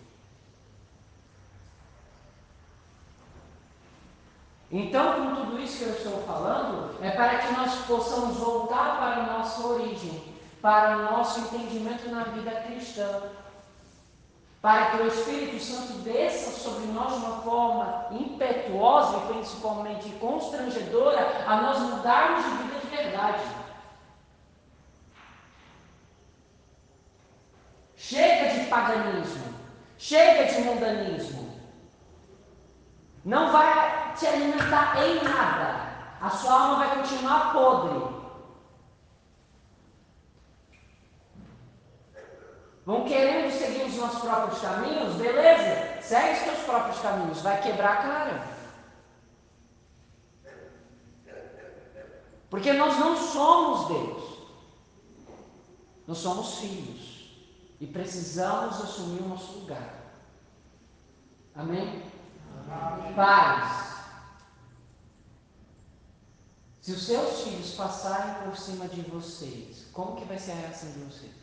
Então, 4.70 5.14
com 5.14 5.34
tudo 5.36 5.60
isso 5.60 5.78
que 5.78 5.84
eu 5.84 5.96
estou 5.96 6.22
falando, 6.22 6.96
é 7.02 7.10
para 7.10 7.38
que 7.38 7.52
nós 7.52 7.74
possamos 7.86 8.36
voltar 8.38 8.96
para 8.98 9.22
a 9.22 9.38
nossa 9.38 9.66
origem, 9.66 10.34
para 10.60 10.96
o 10.96 11.02
nosso 11.02 11.40
entendimento 11.40 12.10
na 12.10 12.24
vida 12.24 12.50
cristã 12.62 13.22
para 14.66 14.86
que 14.86 14.96
o 15.02 15.06
Espírito 15.06 15.62
Santo 15.62 15.92
desça 16.02 16.50
sobre 16.50 16.86
nós 16.86 17.12
de 17.12 17.24
uma 17.24 17.36
forma 17.42 18.06
impetuosa 18.10 19.18
e 19.18 19.34
principalmente 19.34 20.08
constrangedora 20.18 21.44
a 21.46 21.62
nós 21.62 21.78
mudarmos 21.78 22.44
de 22.44 22.50
vida 22.64 22.85
verdade. 22.96 23.44
Chega 27.96 28.48
de 28.50 28.66
paganismo, 28.66 29.54
chega 29.98 30.44
de 30.44 30.60
mundanismo. 30.60 31.60
Não 33.24 33.50
vai 33.50 34.14
te 34.14 34.26
alimentar 34.26 35.02
em 35.04 35.24
nada. 35.24 35.86
A 36.20 36.30
sua 36.30 36.52
alma 36.52 36.86
vai 36.86 36.96
continuar 36.96 37.52
podre. 37.52 38.16
Vão 42.84 43.04
querendo 43.04 43.50
seguir 43.50 43.82
os 43.82 43.96
nossos 43.96 44.20
próprios 44.20 44.60
caminhos? 44.60 45.16
Beleza, 45.16 46.00
segue 46.00 46.34
os 46.34 46.44
teus 46.44 46.58
próprios 46.60 47.00
caminhos, 47.00 47.42
vai 47.42 47.60
quebrar 47.60 47.92
a 47.92 47.96
cara. 47.96 48.55
Porque 52.56 52.72
nós 52.72 52.98
não 52.98 53.14
somos 53.14 53.88
Deus, 53.88 54.38
nós 56.06 56.16
somos 56.16 56.54
filhos. 56.54 57.26
e 57.78 57.86
precisamos 57.86 58.80
assumir 58.80 59.20
o 59.20 59.28
nosso 59.28 59.58
lugar. 59.58 60.14
Amém? 61.54 62.02
Amém. 62.70 63.12
Pais, 63.12 63.98
se 66.80 66.92
os 66.92 67.02
seus 67.02 67.42
filhos 67.42 67.74
passarem 67.74 68.48
por 68.48 68.56
cima 68.56 68.88
de 68.88 69.02
vocês, 69.02 69.88
como 69.92 70.16
que 70.16 70.24
vai 70.24 70.38
ser 70.38 70.52
a 70.52 70.54
reação 70.54 70.90
de 70.92 71.00
vocês? 71.00 71.34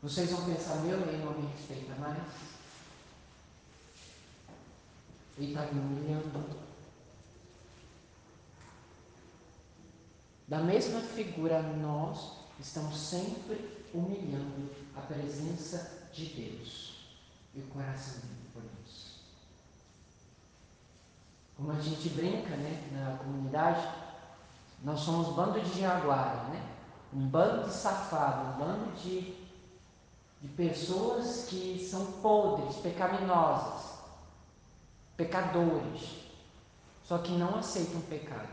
Vocês 0.00 0.30
vão 0.30 0.44
pensar, 0.44 0.76
meu, 0.84 1.00
ele 1.00 1.24
não 1.24 1.32
me 1.32 1.48
respeita 1.48 1.96
mais. 1.96 2.57
Ele 5.38 5.52
está 5.52 5.62
humilhando. 5.70 6.68
Da 10.48 10.58
mesma 10.58 11.00
figura, 11.00 11.62
nós 11.62 12.38
estamos 12.58 12.98
sempre 12.98 13.86
humilhando 13.94 14.70
a 14.96 15.00
presença 15.02 16.08
de 16.12 16.26
Deus 16.26 16.94
e 17.54 17.60
o 17.60 17.66
coração 17.68 18.20
dele 18.20 18.50
por 18.52 18.62
nós. 18.62 19.18
Como 21.56 21.70
a 21.70 21.80
gente 21.80 22.08
brinca 22.10 22.56
né, 22.56 22.88
na 22.92 23.18
comunidade, 23.18 23.88
nós 24.82 25.00
somos 25.00 25.34
bando 25.34 25.60
de 25.60 25.80
jaguar, 25.80 26.48
né? 26.50 26.74
um 27.12 27.26
bando 27.26 27.68
de 27.68 27.74
safado, 27.74 28.54
um 28.54 28.64
bando 28.64 28.92
de, 28.96 29.34
de 30.40 30.48
pessoas 30.56 31.46
que 31.48 31.86
são 31.90 32.12
podres, 32.20 32.76
pecaminosas, 32.76 33.97
pecadores, 35.18 36.30
só 37.02 37.18
que 37.18 37.32
não 37.32 37.58
aceitam 37.58 38.00
pecado. 38.02 38.48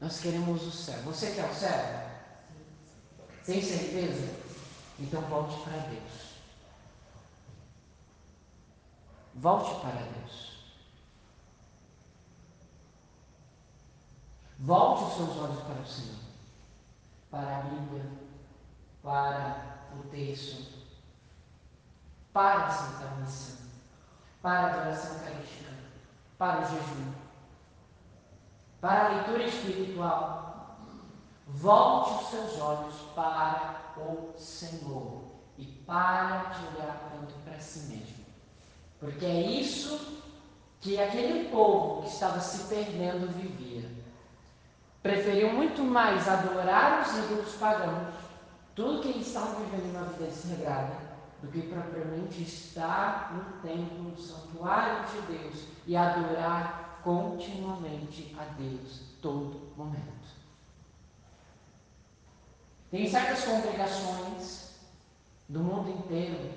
Nós 0.00 0.20
queremos 0.20 0.66
o 0.66 0.72
céu. 0.72 1.00
Você 1.02 1.30
quer 1.30 1.48
o 1.48 1.54
céu? 1.54 2.10
Sem 3.44 3.62
certeza? 3.62 4.36
Então 4.98 5.22
volte 5.22 5.62
para 5.62 5.76
Deus. 5.76 6.30
Volte 9.34 9.80
para 9.80 10.02
Deus. 10.02 10.50
Volte 14.58 15.04
os 15.04 15.16
seus 15.16 15.38
olhos 15.38 15.62
para 15.62 15.80
o 15.80 15.86
Senhor, 15.86 16.20
para 17.30 17.58
a 17.58 17.62
Bíblia, 17.62 18.10
para 19.02 19.86
o 19.98 20.02
texto, 20.08 20.70
para 22.32 22.66
a 22.66 22.70
Santa 22.70 23.14
Missa, 23.16 23.69
para 24.42 24.60
a 24.60 24.70
adoração 24.70 25.14
eucarística, 25.14 25.70
para 26.38 26.60
o 26.60 26.64
jejum 26.66 27.20
para 28.80 29.06
a 29.06 29.08
leitura 29.08 29.44
espiritual, 29.44 30.78
volte 31.46 32.24
os 32.24 32.30
seus 32.30 32.60
olhos 32.60 32.94
para 33.14 33.78
o 33.98 34.32
Senhor 34.38 35.20
e 35.58 35.66
pare 35.66 36.54
de 36.54 36.76
olhar 36.76 37.10
tanto 37.12 37.34
para 37.44 37.58
si 37.60 37.80
mesmo. 37.80 38.24
Porque 38.98 39.24
é 39.26 39.40
isso 39.42 40.22
que 40.80 40.98
aquele 40.98 41.50
povo 41.50 42.02
que 42.02 42.08
estava 42.08 42.40
se 42.40 42.68
perdendo 42.68 43.30
vivia. 43.34 43.86
Preferiu 45.02 45.52
muito 45.52 45.82
mais 45.82 46.26
adorar 46.26 47.02
os 47.02 47.16
ídolos 47.18 47.54
pagãos, 47.56 48.14
tudo 48.74 49.02
que 49.02 49.08
eles 49.08 49.26
estavam 49.26 49.60
vivendo 49.60 49.92
na 49.92 50.04
vida 50.04 50.26
desregrada, 50.26 51.09
do 51.42 51.48
que 51.48 51.62
propriamente 51.62 52.42
estar 52.42 53.34
no 53.34 53.68
templo, 53.68 54.10
no 54.10 54.18
santuário 54.18 55.06
de 55.06 55.38
Deus 55.38 55.64
e 55.86 55.96
adorar 55.96 57.00
continuamente 57.02 58.36
a 58.38 58.44
Deus, 58.54 59.00
todo 59.22 59.72
momento. 59.76 60.10
Tem 62.90 63.08
certas 63.08 63.44
congregações 63.44 64.70
do 65.48 65.60
mundo 65.60 65.90
inteiro 65.90 66.50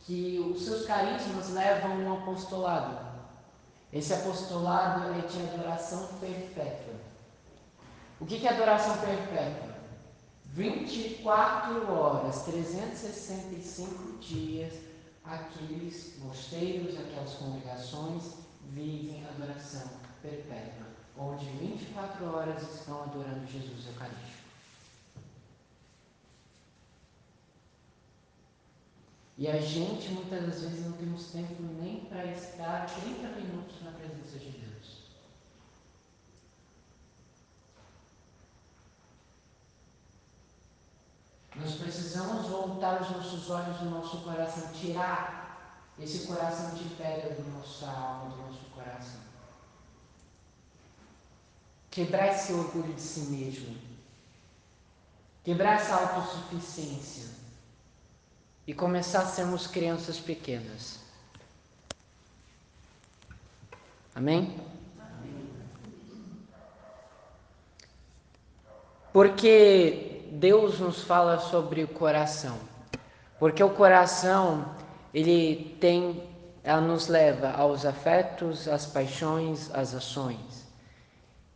que 0.00 0.38
os 0.38 0.64
seus 0.64 0.86
carismas 0.86 1.50
levam 1.50 1.98
um 1.98 2.12
apostolado. 2.14 3.12
Esse 3.92 4.14
apostolado 4.14 5.12
é 5.12 5.26
de 5.26 5.42
adoração 5.42 6.08
perpétua. 6.18 6.94
O 8.18 8.24
que 8.24 8.46
é 8.46 8.50
adoração 8.50 8.96
perpétua? 8.98 9.71
24 10.52 11.90
horas, 11.90 12.42
365 12.42 14.18
dias, 14.18 14.74
aqueles 15.24 16.18
mosteiros, 16.18 16.98
aquelas 16.98 17.32
congregações 17.34 18.34
vivem 18.70 19.24
adoração 19.28 19.88
perpétua, 20.20 20.86
onde 21.16 21.46
24 21.46 22.26
horas 22.26 22.62
estão 22.74 23.02
adorando 23.02 23.46
Jesus 23.46 23.86
Eucarístico. 23.86 24.42
E 29.38 29.48
a 29.48 29.58
gente 29.58 30.10
muitas 30.10 30.46
das 30.46 30.60
vezes 30.60 30.84
não 30.84 30.92
temos 30.92 31.32
tempo 31.32 31.62
nem 31.80 32.00
para 32.04 32.26
estar 32.26 32.86
30 33.00 33.28
minutos 33.40 33.82
na 33.82 33.92
presença 33.92 34.38
de 34.38 34.50
Deus. 34.50 34.61
Nós 41.62 41.74
precisamos 41.76 42.48
voltar 42.48 43.00
os 43.02 43.10
nossos 43.10 43.48
olhos 43.48 43.78
do 43.78 43.84
nosso 43.84 44.18
coração, 44.22 44.72
tirar 44.72 45.92
esse 46.00 46.26
coração 46.26 46.74
de 46.74 46.84
pedra 46.96 47.34
do 47.34 47.48
nosso 47.52 47.84
alma, 47.84 48.30
do 48.30 48.36
nosso 48.42 48.64
coração. 48.74 49.20
Quebrar 51.88 52.34
esse 52.34 52.52
orgulho 52.52 52.92
de 52.92 53.00
si 53.00 53.20
mesmo. 53.20 53.76
Quebrar 55.44 55.74
essa 55.74 55.94
autossuficiência. 55.94 57.30
E 58.66 58.74
começar 58.74 59.20
a 59.20 59.26
sermos 59.26 59.68
crianças 59.68 60.18
pequenas. 60.18 60.98
Amém? 64.16 64.60
Porque 69.12 70.11
Deus 70.32 70.80
nos 70.80 71.02
fala 71.02 71.38
sobre 71.38 71.84
o 71.84 71.88
coração. 71.88 72.58
Porque 73.38 73.62
o 73.62 73.68
coração 73.68 74.64
ele 75.12 75.76
tem, 75.78 76.26
ela 76.64 76.80
nos 76.80 77.06
leva 77.06 77.50
aos 77.50 77.84
afetos, 77.84 78.66
às 78.66 78.86
paixões, 78.86 79.70
às 79.74 79.94
ações. 79.94 80.66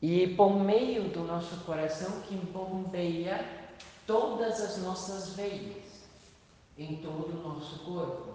E 0.02 0.26
por 0.26 0.60
meio 0.60 1.04
do 1.04 1.20
nosso 1.20 1.56
coração 1.64 2.20
que 2.28 2.36
bombeia 2.36 3.42
todas 4.06 4.60
as 4.60 4.76
nossas 4.82 5.30
veias 5.30 6.04
em 6.76 6.96
todo 6.96 7.30
o 7.30 7.48
nosso 7.48 7.78
corpo. 7.78 8.34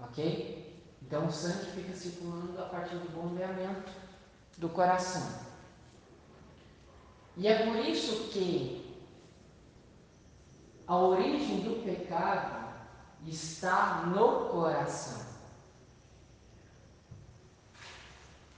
Ok? 0.00 0.72
Então 1.02 1.26
o 1.26 1.32
sangue 1.32 1.66
fica 1.72 1.96
circulando 1.96 2.62
a 2.62 2.66
partir 2.66 2.94
do 2.94 3.10
bombeamento 3.10 3.90
do 4.56 4.68
coração. 4.68 5.28
E 7.36 7.48
é 7.48 7.66
por 7.66 7.76
isso 7.84 8.28
que 8.28 8.87
a 10.88 10.96
origem 10.96 11.60
do 11.60 11.84
pecado 11.84 12.66
está 13.26 14.06
no 14.06 14.46
coração. 14.46 15.28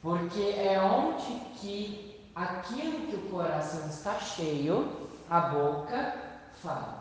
Porque 0.00 0.40
é 0.40 0.80
onde 0.80 1.40
que 1.56 2.30
aquilo 2.34 3.08
que 3.08 3.16
o 3.16 3.30
coração 3.30 3.88
está 3.88 4.18
cheio, 4.20 5.10
a 5.28 5.40
boca 5.40 6.14
fala. 6.62 7.00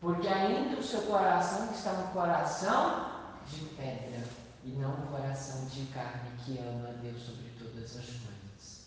Porque 0.00 0.28
ainda 0.28 0.78
o 0.78 0.82
seu 0.82 1.02
coração 1.02 1.70
está 1.72 1.92
no 1.92 2.08
coração 2.12 3.10
de 3.46 3.64
pedra 3.74 4.24
e 4.64 4.70
não 4.70 4.96
no 4.96 5.08
coração 5.08 5.66
de 5.66 5.86
carne 5.86 6.30
que 6.44 6.58
ama 6.58 6.88
a 6.88 6.92
Deus 6.92 7.20
sobre 7.20 7.50
todas 7.58 7.96
as 7.96 8.06
coisas. 8.06 8.86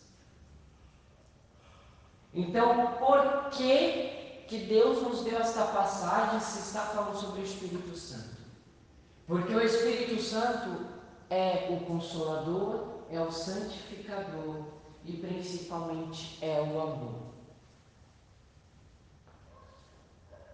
Então, 2.33 2.93
por 2.93 3.49
que 3.51 4.22
que 4.53 4.67
Deus 4.67 5.01
nos 5.01 5.23
deu 5.23 5.39
esta 5.39 5.65
passagem 5.65 6.39
se 6.39 6.59
está 6.59 6.81
falando 6.81 7.19
sobre 7.19 7.41
o 7.41 7.43
Espírito 7.43 7.97
Santo. 7.97 8.37
Porque 9.25 9.51
o 9.51 9.59
Espírito 9.59 10.21
Santo 10.21 10.85
é 11.27 11.69
o 11.71 11.83
consolador, 11.87 12.99
é 13.09 13.19
o 13.19 13.31
santificador 13.31 14.65
e 15.05 15.13
principalmente 15.13 16.37
é 16.39 16.61
o 16.61 16.79
amor. 16.79 17.33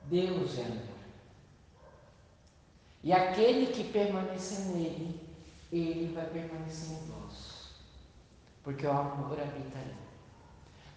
Deus 0.05 0.57
é 0.57 0.63
amor. 0.63 0.83
E 3.03 3.11
aquele 3.11 3.65
que 3.73 3.83
permanecer 3.83 4.59
nele, 4.67 5.19
ele 5.73 6.13
vai 6.13 6.25
permanecer 6.27 6.97
em 6.99 7.07
nós. 7.07 7.73
Porque 8.63 8.87
o 8.87 8.91
amor 8.91 9.37
habita 9.37 9.77
nele. 9.77 10.08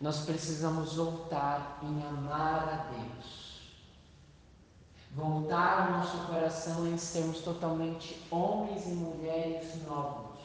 Nós 0.02 0.24
precisamos 0.24 0.94
voltar 0.94 1.78
em 1.80 2.04
amar 2.04 2.68
a 2.68 2.92
Deus. 2.92 3.62
Voltar 5.12 5.88
o 5.88 5.92
nosso 5.92 6.26
coração 6.26 6.88
em 6.88 6.98
sermos 6.98 7.38
totalmente 7.38 8.20
homens 8.28 8.84
e 8.84 8.94
mulheres 8.94 9.80
novos. 9.86 10.40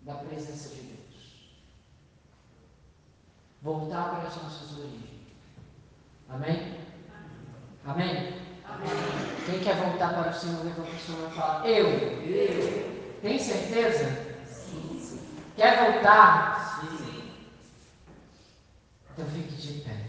da 0.00 0.14
presença 0.14 0.70
de 0.70 0.80
Deus. 0.80 1.52
Voltar 3.60 4.08
para 4.08 4.28
as 4.28 4.42
nossas 4.42 4.78
origens. 4.78 5.04
Amém? 6.30 6.78
Amém? 7.84 8.40
Amém. 8.64 8.88
Quem 9.44 9.60
quer 9.60 9.76
voltar 9.76 10.14
para 10.14 10.30
o 10.30 10.34
Senhor, 10.34 10.64
levanta 10.64 10.90
o 10.90 10.98
Senhor 10.98 11.30
e 11.30 11.34
fala: 11.34 11.68
Eu. 11.68 11.88
Eu. 12.24 13.20
Tem 13.20 13.38
certeza? 13.38 14.06
Sim, 14.46 14.98
sim. 14.98 15.20
Quer 15.56 15.92
voltar? 15.92 16.80
Sim. 16.80 17.07
Então 19.18 19.28
fique 19.32 19.56
de 19.56 19.80
pé. 19.80 20.07